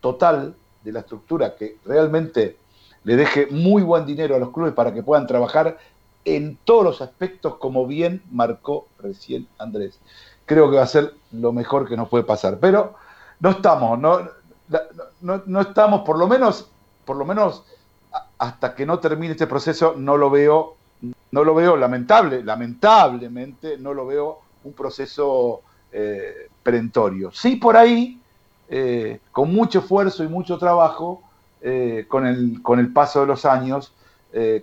total 0.00 0.56
de 0.82 0.90
la 0.90 0.98
estructura 0.98 1.54
que 1.54 1.76
realmente 1.84 2.56
le 3.04 3.14
deje 3.14 3.46
muy 3.52 3.84
buen 3.84 4.04
dinero 4.04 4.34
a 4.34 4.40
los 4.40 4.50
clubes 4.50 4.72
para 4.72 4.92
que 4.92 5.04
puedan 5.04 5.28
trabajar 5.28 5.78
en 6.24 6.58
todos 6.64 6.82
los 6.82 7.00
aspectos 7.00 7.58
como 7.58 7.86
bien 7.86 8.20
marcó 8.32 8.88
recién 8.98 9.46
Andrés. 9.58 10.00
Creo 10.44 10.68
que 10.68 10.78
va 10.78 10.82
a 10.82 10.88
ser 10.88 11.14
lo 11.30 11.52
mejor 11.52 11.88
que 11.88 11.96
nos 11.96 12.08
puede 12.08 12.24
pasar. 12.24 12.58
Pero 12.58 12.96
no 13.38 13.50
estamos, 13.50 13.96
no, 14.00 14.28
no, 15.20 15.42
no 15.46 15.60
estamos, 15.60 16.00
por 16.00 16.18
lo 16.18 16.26
menos, 16.26 16.68
por 17.04 17.16
lo 17.16 17.24
menos 17.24 17.62
hasta 18.38 18.74
que 18.74 18.86
no 18.86 18.98
termine 18.98 19.34
este 19.34 19.46
proceso, 19.46 19.94
no 19.96 20.16
lo 20.16 20.30
veo 20.30 20.77
no 21.30 21.44
lo 21.44 21.54
veo 21.54 21.76
lamentable, 21.76 22.42
lamentablemente 22.42 23.78
no 23.78 23.94
lo 23.94 24.06
veo 24.06 24.40
un 24.64 24.72
proceso 24.72 25.62
eh, 25.92 26.48
perentorio. 26.62 27.30
Sí, 27.32 27.56
por 27.56 27.76
ahí, 27.76 28.20
eh, 28.68 29.20
con 29.32 29.52
mucho 29.52 29.80
esfuerzo 29.80 30.24
y 30.24 30.28
mucho 30.28 30.58
trabajo, 30.58 31.22
eh, 31.60 32.06
con, 32.08 32.26
el, 32.26 32.62
con 32.62 32.78
el 32.78 32.92
paso 32.92 33.20
de 33.20 33.26
los 33.26 33.44
años, 33.44 33.92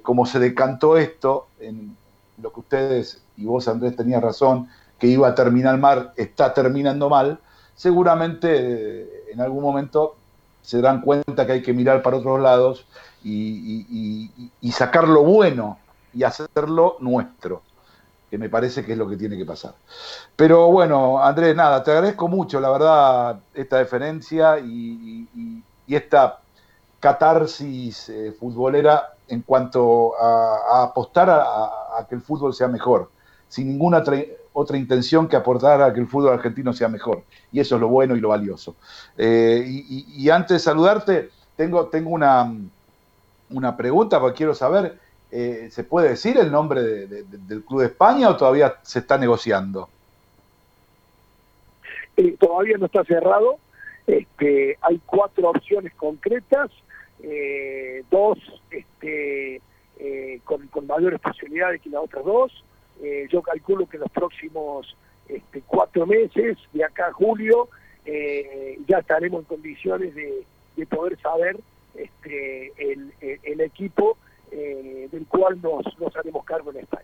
como 0.04 0.28
se 0.28 0.39
decantó 0.39 0.95
esto, 0.95 1.48
en 1.60 1.98
lo 2.41 2.54
que 2.54 2.60
ustedes 2.60 3.24
y 3.36 3.45
vos, 3.45 3.67
Andrés, 3.67 3.95
tenías 3.95 4.21
razón, 4.21 4.69
que 5.00 5.08
iba 5.08 5.28
a 5.28 5.36
terminar 5.36 5.78
mal, 5.80 6.13
está 6.15 6.54
terminando 6.54 7.10
mal, 7.10 7.39
seguramente 7.74 9.32
en 9.34 9.41
algún 9.41 9.63
momento 9.63 10.15
se 10.62 10.82
dan 10.82 11.02
cuenta 11.02 11.48
que 11.48 11.54
hay 11.54 11.62
que 11.63 11.74
mirar 11.74 12.04
para 12.04 12.17
otros 12.17 12.39
lados 12.39 12.86
y, 13.24 14.30
y 14.62 14.71
sacar 14.71 15.08
lo 15.08 15.24
bueno 15.24 15.80
y 16.15 16.23
hacerlo 16.23 16.97
nuestro 17.01 17.62
que 18.30 18.38
me 18.38 18.49
parece 18.49 18.84
que 18.84 18.93
es 18.93 18.97
lo 18.97 19.08
que 19.08 19.17
tiene 19.17 19.38
que 19.38 19.45
pasar. 19.45 19.75
Pero 20.36 20.71
bueno, 20.71 21.23
Andrés, 21.23 21.56
nada, 21.56 21.84
te 21.84 21.91
agradezco 21.91 22.28
mucho, 22.28 22.60
la 22.60 22.71
verdad, 22.71 23.39
esta 23.54 23.78
deferencia 23.78 24.60
y, 24.60 25.63
esta 25.88 26.39
catarsis 26.99 28.10
eh, 28.10 28.36
futbolera 28.38 29.13
en 29.28 29.41
cuanto 29.43 30.13
a, 30.19 30.84
apostar 30.84 31.30
a, 31.30 32.06
que 32.10 32.15
el 32.15 32.21
fútbol 32.21 32.54
sea 32.54 32.67
mejor, 32.67 33.12
sin 33.47 33.67
ninguna 33.67 34.04
otra 34.54 34.78
intención 34.78 35.28
que 35.28 35.36
aportar 35.36 35.82
a 35.84 35.93
que 35.93 35.99
el 35.99 36.08
fútbol 36.08 36.34
argentino 36.34 36.73
sea 36.73 36.88
mejor. 36.88 37.23
Y 37.51 37.60
eso 37.60 37.75
es 37.75 37.82
lo 37.82 37.89
bueno 37.89 38.15
y 38.15 38.19
lo 38.19 38.30
valioso. 38.30 38.75
Eh, 39.17 39.63
y, 39.67 40.30
antes 40.30 40.56
de 40.56 40.60
saludarte, 40.60 41.30
tengo, 41.56 41.88
tengo 41.88 42.10
una, 42.10 42.51
una 43.51 43.78
pregunta, 43.78 44.19
porque 44.19 44.38
quiero 44.38 44.56
saber 44.56 44.99
eh, 45.38 45.69
¿se 45.69 45.84
puede 45.84 46.08
decir 46.08 46.38
el 46.38 46.50
nombre 46.50 46.82
del 46.82 47.65
Club 47.65 47.82
de 47.82 47.88
España 47.88 48.30
o 48.30 48.38
todavía 48.38 48.76
se 48.84 49.00
está 49.00 49.17
negociando? 49.17 49.89
Eh, 52.15 52.38
todavía 52.39 52.78
no 52.78 52.86
está 52.86 53.04
cerrado. 53.04 53.58
Este, 54.08 54.78
hay 54.80 55.02
cuatro 55.06 55.50
opciones 55.50 55.93
concretas, 55.95 56.71
eh, 57.21 58.04
dos 58.10 58.38
este, 58.71 59.62
con, 60.45 60.69
mayores 60.88 61.19
posibilidades 61.19 61.82
que 61.82 61.89
las 61.89 62.04
otras 62.06 62.24
dos. 62.24 62.63
yo 63.30 63.41
calculo 63.41 63.89
que 63.89 63.98
en 63.98 64.04
los 64.04 64.12
próximos 64.12 64.95
este, 65.28 65.62
cuatro 65.67 66.06
meses, 66.06 66.58
de 66.71 66.86
acá 66.86 67.08
a 67.08 67.12
julio, 67.12 67.67
ya 68.88 69.00
estaremos 69.00 69.41
en 69.41 69.45
condiciones 69.48 70.15
de, 70.15 70.45
poder 70.89 71.19
saber 71.19 71.58
este, 71.98 72.71
el 72.80 73.60
equipo 73.60 74.17
eh, 74.58 75.10
del 75.12 75.26
cual 75.28 75.60
nos, 75.62 75.86
haremos 76.15 76.46
cargo 76.46 76.72
en 76.72 76.78
España. 76.78 77.04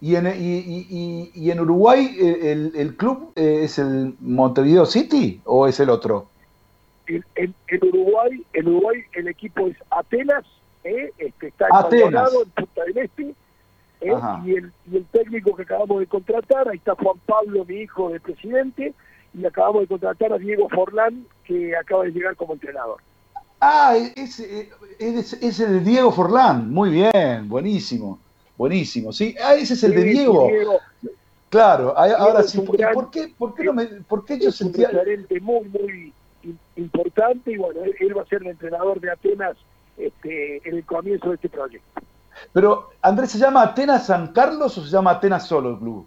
¿Y 0.00 0.14
en, 0.14 0.26
y, 0.26 1.30
y, 1.34 1.50
en 1.50 1.60
Uruguay 1.60 2.16
eh, 2.18 2.52
el, 2.52 2.72
el, 2.76 2.96
club 2.96 3.32
eh, 3.36 3.60
es 3.64 3.78
el 3.78 4.14
Montevideo 4.20 4.86
City 4.86 5.40
o 5.44 5.66
es 5.66 5.80
el 5.80 5.90
otro? 5.90 6.28
En, 7.06 7.24
en, 7.34 7.54
Uruguay, 7.82 8.42
en 8.52 8.68
Uruguay 8.68 9.00
el 9.12 9.28
equipo 9.28 9.66
es 9.66 9.76
Atenas, 9.90 10.44
este, 10.84 11.48
está 11.48 11.66
Atenas. 11.70 12.32
en 12.32 12.50
Punta 12.50 12.84
del 12.84 12.98
Este, 12.98 13.34
y, 14.00 14.54
el, 14.54 14.72
y 14.90 14.96
el 14.96 15.04
técnico 15.06 15.54
que 15.54 15.62
acabamos 15.62 16.00
de 16.00 16.06
contratar, 16.06 16.68
ahí 16.68 16.76
está 16.78 16.94
Juan 16.94 17.18
Pablo, 17.26 17.64
mi 17.64 17.76
hijo 17.76 18.10
del 18.10 18.20
presidente, 18.20 18.94
y 19.34 19.44
acabamos 19.44 19.82
de 19.82 19.88
contratar 19.88 20.32
a 20.32 20.38
Diego 20.38 20.68
Forlán, 20.70 21.26
que 21.44 21.76
acaba 21.76 22.04
de 22.04 22.12
llegar 22.12 22.36
como 22.36 22.54
entrenador. 22.54 23.00
Ah, 23.60 23.96
es, 23.96 24.40
es, 24.40 25.60
el 25.60 25.72
de 25.72 25.80
Diego 25.80 26.12
Forlán. 26.12 26.70
Muy 26.70 26.90
bien, 26.90 27.48
buenísimo. 27.48 28.18
Buenísimo, 28.56 29.12
¿sí? 29.12 29.34
Ah, 29.42 29.54
ese 29.54 29.74
es 29.74 29.84
el 29.84 29.94
de 29.94 30.04
Diego. 30.04 30.48
Claro, 31.48 31.96
ahora 31.96 32.42
sí. 32.42 32.60
¿Por, 32.60 33.10
qué, 33.10 33.32
por 33.36 33.54
qué 33.54 33.64
no 33.64 33.72
me.? 33.72 33.86
¿Por 33.86 34.24
qué 34.24 34.38
yo 34.38 34.50
sentía.? 34.50 34.90
Un 34.90 35.44
muy, 35.44 35.68
muy 35.68 36.14
importante 36.76 37.52
y 37.52 37.56
bueno, 37.56 37.80
él, 37.82 38.16
va 38.16 38.22
a 38.22 38.26
ser 38.26 38.42
el 38.42 38.48
entrenador 38.48 39.00
de 39.00 39.10
Atenas 39.10 39.56
este, 39.96 40.68
en 40.68 40.76
el 40.76 40.84
comienzo 40.84 41.28
de 41.30 41.36
este 41.36 41.48
proyecto. 41.48 42.02
Pero, 42.52 42.90
Andrés, 43.02 43.30
¿se 43.30 43.38
llama 43.38 43.62
Atenas 43.62 44.06
San 44.06 44.32
Carlos 44.32 44.76
o 44.76 44.84
se 44.84 44.90
llama 44.90 45.12
Atenas 45.12 45.46
solo 45.46 45.70
el 45.70 45.78
club? 45.78 46.06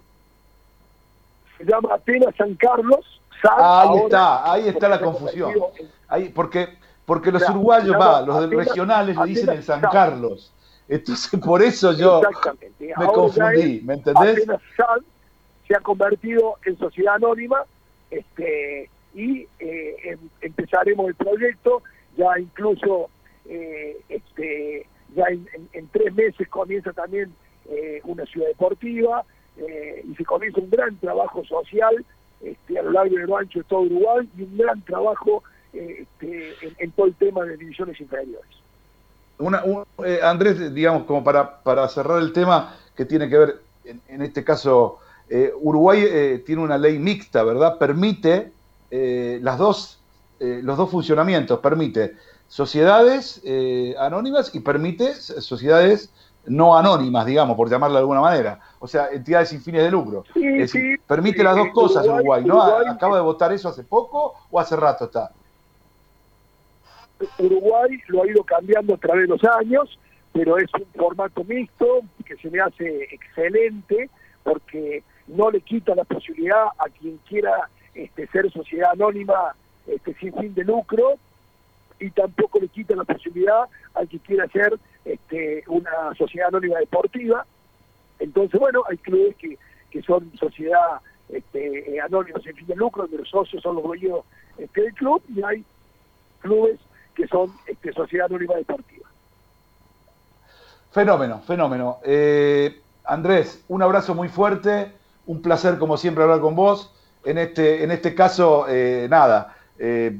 Se 1.58 1.64
llama 1.64 1.94
Atenas 1.94 2.34
San 2.36 2.54
Carlos. 2.54 3.20
ahí 3.42 3.98
está, 3.98 4.52
ahí 4.52 4.68
está 4.68 4.88
la 4.88 5.00
confusión. 5.00 5.52
Ahí, 6.08 6.28
porque 6.28 6.78
porque 7.10 7.32
los 7.32 7.42
uruguayos, 7.50 7.96
va, 7.96 8.22
los 8.22 8.38
del 8.38 8.56
regionales 8.56 9.16
le 9.16 9.24
dicen 9.24 9.50
en 9.50 9.64
San 9.64 9.80
Carlos. 9.80 10.54
Entonces, 10.88 11.40
por 11.40 11.60
eso 11.60 11.92
yo 11.92 12.22
me 12.78 13.06
confundí, 13.08 13.80
¿me 13.80 13.94
entendés? 13.94 14.46
se 15.66 15.74
ha 15.74 15.80
convertido 15.80 16.54
en 16.64 16.78
sociedad 16.78 17.16
anónima 17.16 17.64
este, 18.12 18.88
y 19.12 19.40
eh, 19.58 19.96
em, 20.04 20.18
empezaremos 20.40 21.08
el 21.08 21.16
proyecto, 21.16 21.82
ya 22.16 22.38
incluso 22.38 23.10
eh, 23.46 23.96
este, 24.08 24.86
ya 25.16 25.24
en, 25.72 25.88
tres 25.88 26.14
meses 26.14 26.46
comienza 26.46 26.92
también 26.92 27.34
eh, 27.68 28.02
una 28.04 28.24
ciudad 28.26 28.46
deportiva 28.46 29.24
y 29.58 30.14
se 30.14 30.24
comienza 30.24 30.60
un 30.60 30.70
gran 30.70 30.96
trabajo 30.98 31.44
social 31.44 32.04
este, 32.40 32.78
a 32.78 32.82
lo 32.82 32.92
largo 32.92 33.16
y 33.16 33.26
lo 33.26 33.36
ancho 33.36 33.58
de 33.58 33.64
todo 33.64 33.80
Uruguay 33.80 34.28
y 34.38 34.42
un 34.42 34.56
gran 34.56 34.80
trabajo 34.82 35.42
este, 35.72 36.54
en, 36.78 36.90
todo 36.92 37.06
el 37.06 37.14
tema 37.14 37.44
de 37.44 37.56
divisiones 37.56 38.00
inferiores. 38.00 38.50
Una, 39.38 39.62
eh, 40.04 40.20
Andrés, 40.22 40.74
digamos, 40.74 41.04
como 41.04 41.24
para, 41.24 41.62
para 41.62 41.88
cerrar 41.88 42.20
el 42.20 42.32
tema 42.32 42.76
que 42.94 43.04
tiene 43.04 43.28
que 43.28 43.38
ver, 43.38 43.60
en, 43.84 44.22
este 44.22 44.44
caso, 44.44 44.98
eh, 45.28 45.52
Uruguay 45.60 46.04
eh, 46.04 46.42
tiene 46.44 46.62
una 46.62 46.76
ley 46.76 46.98
mixta, 46.98 47.42
¿verdad? 47.42 47.78
Permite 47.78 48.52
las 48.90 49.56
dos, 49.56 50.00
los 50.40 50.76
dos 50.76 50.90
funcionamientos, 50.90 51.60
permite 51.60 52.16
sociedades 52.48 53.40
anónimas 53.96 54.52
y 54.52 54.58
permite 54.58 55.14
sociedades 55.14 56.10
no 56.46 56.76
anónimas, 56.76 57.24
digamos, 57.24 57.56
por 57.56 57.70
llamarlo 57.70 57.94
de 57.94 58.00
alguna 58.00 58.20
manera. 58.20 58.60
O 58.80 58.88
sea, 58.88 59.08
entidades 59.12 59.50
sin 59.50 59.62
fines 59.62 59.84
de 59.84 59.90
lucro. 59.92 60.24
permite 61.06 61.44
las 61.44 61.56
dos 61.56 61.68
cosas 61.72 62.06
Uruguay, 62.06 62.44
¿no? 62.44 62.60
¿Acaba 62.62 63.16
de 63.16 63.22
votar 63.22 63.52
eso 63.52 63.68
hace 63.68 63.84
poco 63.84 64.34
o 64.50 64.58
hace 64.58 64.74
rato 64.74 65.04
está? 65.04 65.30
Uruguay 67.38 68.00
lo 68.08 68.22
ha 68.22 68.26
ido 68.26 68.44
cambiando 68.44 68.94
a 68.94 68.98
través 68.98 69.22
de 69.22 69.28
los 69.28 69.44
años, 69.44 69.98
pero 70.32 70.58
es 70.58 70.72
un 70.74 70.86
formato 70.96 71.44
mixto 71.44 72.00
que 72.24 72.36
se 72.36 72.50
me 72.50 72.60
hace 72.60 73.08
excelente 73.12 74.08
porque 74.42 75.02
no 75.26 75.50
le 75.50 75.60
quita 75.60 75.94
la 75.94 76.04
posibilidad 76.04 76.66
a 76.78 76.88
quien 76.98 77.18
quiera 77.28 77.68
este, 77.94 78.26
ser 78.28 78.50
sociedad 78.52 78.90
anónima 78.92 79.54
este, 79.86 80.14
sin 80.14 80.32
fin 80.34 80.54
de 80.54 80.64
lucro 80.64 81.14
y 81.98 82.10
tampoco 82.10 82.58
le 82.60 82.68
quita 82.68 82.94
la 82.94 83.04
posibilidad 83.04 83.64
al 83.94 84.08
que 84.08 84.18
quiera 84.20 84.48
ser 84.48 84.78
este, 85.04 85.64
una 85.66 86.14
sociedad 86.16 86.48
anónima 86.48 86.78
deportiva. 86.78 87.44
Entonces, 88.18 88.58
bueno, 88.58 88.82
hay 88.88 88.96
clubes 88.98 89.36
que, 89.36 89.58
que 89.90 90.02
son 90.02 90.30
sociedad 90.38 91.00
este, 91.28 92.00
anónima 92.00 92.40
sin 92.40 92.54
fin 92.54 92.66
de 92.66 92.76
lucro, 92.76 93.02
donde 93.02 93.18
los 93.18 93.28
socios 93.28 93.62
son 93.62 93.76
los 93.76 93.84
dueños 93.84 94.20
este, 94.56 94.82
del 94.82 94.94
club, 94.94 95.22
y 95.28 95.42
hay 95.42 95.64
clubes 96.40 96.80
que 97.14 97.26
son 97.26 97.52
este, 97.66 97.92
Sociedad 97.92 98.26
Anónima 98.26 98.54
Deportiva. 98.56 99.08
Fenómeno, 100.90 101.40
fenómeno. 101.46 101.98
Eh, 102.02 102.80
Andrés, 103.04 103.64
un 103.68 103.82
abrazo 103.82 104.14
muy 104.14 104.28
fuerte, 104.28 104.92
un 105.26 105.40
placer 105.40 105.78
como 105.78 105.96
siempre 105.96 106.24
hablar 106.24 106.40
con 106.40 106.56
vos. 106.56 106.92
En 107.24 107.38
este, 107.38 107.84
en 107.84 107.90
este 107.90 108.14
caso, 108.14 108.66
eh, 108.68 109.06
nada, 109.08 109.54
eh, 109.78 110.18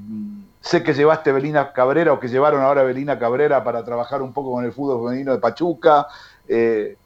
sé 0.60 0.82
que 0.82 0.94
llevaste 0.94 1.32
Belina 1.32 1.72
Cabrera 1.72 2.12
o 2.12 2.20
que 2.20 2.28
llevaron 2.28 2.62
ahora 2.62 2.82
Belina 2.82 3.18
Cabrera 3.18 3.64
para 3.64 3.84
trabajar 3.84 4.22
un 4.22 4.32
poco 4.32 4.52
con 4.52 4.64
el 4.64 4.72
fútbol 4.72 5.08
femenino 5.08 5.32
de 5.32 5.38
Pachuca. 5.38 6.06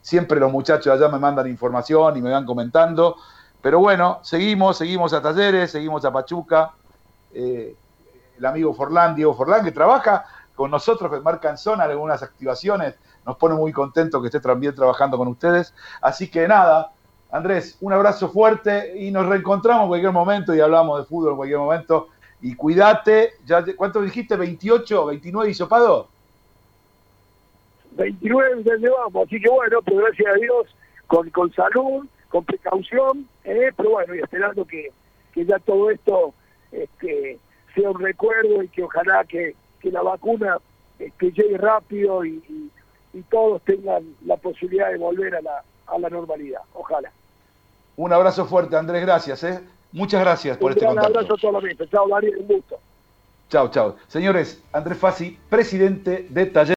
siempre 0.00 0.40
los 0.40 0.50
muchachos 0.50 0.88
allá 0.88 1.08
me 1.08 1.18
mandan 1.18 1.46
información 1.46 2.16
y 2.16 2.22
me 2.22 2.30
van 2.30 2.44
comentando. 2.44 3.16
Pero 3.62 3.78
bueno, 3.78 4.18
seguimos, 4.22 4.76
seguimos 4.76 5.12
a 5.14 5.22
Talleres, 5.22 5.70
seguimos 5.70 6.04
a 6.04 6.12
Pachuca 6.12 6.72
el 8.38 8.44
amigo 8.44 8.74
Forlán, 8.74 9.14
Diego 9.14 9.34
Forlán, 9.34 9.64
que 9.64 9.72
trabaja 9.72 10.24
con 10.54 10.70
nosotros, 10.70 11.10
que 11.10 11.20
marca 11.20 11.50
en 11.50 11.58
zona 11.58 11.84
algunas 11.84 12.22
activaciones. 12.22 12.94
Nos 13.26 13.36
pone 13.36 13.54
muy 13.54 13.72
contento 13.72 14.20
que 14.20 14.28
esté 14.28 14.40
también 14.40 14.74
trabajando 14.74 15.16
con 15.16 15.28
ustedes. 15.28 15.74
Así 16.00 16.30
que 16.30 16.46
nada, 16.46 16.92
Andrés, 17.30 17.76
un 17.80 17.92
abrazo 17.92 18.28
fuerte 18.28 18.94
y 18.96 19.10
nos 19.10 19.26
reencontramos 19.26 19.84
en 19.84 19.88
cualquier 19.88 20.12
momento 20.12 20.54
y 20.54 20.60
hablamos 20.60 21.00
de 21.00 21.04
fútbol 21.06 21.30
en 21.30 21.36
cualquier 21.36 21.58
momento. 21.58 22.08
Y 22.40 22.54
cuídate, 22.54 23.32
ya, 23.44 23.64
¿cuánto 23.76 24.02
dijiste? 24.02 24.36
¿28, 24.36 25.08
29 25.08 25.50
hisopado? 25.50 26.08
29 27.92 28.62
ya 28.64 28.74
llevamos, 28.74 29.26
así 29.26 29.40
que 29.40 29.48
bueno, 29.48 29.80
pues 29.82 29.96
gracias 29.96 30.34
a 30.34 30.38
Dios, 30.38 30.76
con, 31.06 31.30
con 31.30 31.52
salud, 31.52 32.06
con 32.28 32.44
precaución, 32.44 33.28
eh, 33.44 33.70
pero 33.76 33.90
bueno, 33.90 34.14
y 34.14 34.18
esperando 34.18 34.64
que, 34.64 34.92
que 35.32 35.46
ya 35.46 35.58
todo 35.60 35.90
esto 35.90 36.34
este, 36.72 37.38
sea 37.74 37.90
un 37.90 38.00
recuerdo 38.00 38.62
y 38.62 38.68
que 38.68 38.82
ojalá 38.82 39.24
que, 39.24 39.54
la 39.82 40.00
vacuna 40.00 40.56
este, 40.98 41.30
llegue 41.30 41.58
rápido 41.58 42.24
y, 42.24 42.42
y 43.12 43.22
todos 43.30 43.60
tengan 43.62 44.02
la 44.24 44.38
posibilidad 44.38 44.90
de 44.90 44.96
volver 44.96 45.34
a 45.34 45.42
la, 45.42 45.62
a 45.86 45.98
la 45.98 46.08
normalidad. 46.08 46.60
Ojalá. 46.72 47.10
Un 47.96 48.12
abrazo 48.12 48.46
fuerte, 48.46 48.76
Andrés, 48.76 49.02
gracias. 49.02 49.44
¿eh? 49.44 49.60
Muchas 49.92 50.20
gracias 50.20 50.56
por 50.56 50.72
un 50.72 50.76
este 50.76 50.86
contacto. 50.86 51.18
abrazo 51.18 51.34
a 51.34 51.36
todos 51.36 51.62
los 51.62 51.90
Chao, 51.90 52.08
Daniel, 52.08 52.36
un 52.40 52.46
gusto. 52.46 52.78
Chao, 53.48 53.68
chao. 53.70 53.96
Señores, 54.08 54.62
Andrés 54.72 54.98
Fassi, 54.98 55.38
presidente 55.48 56.26
de 56.28 56.46
Taller. 56.46 56.72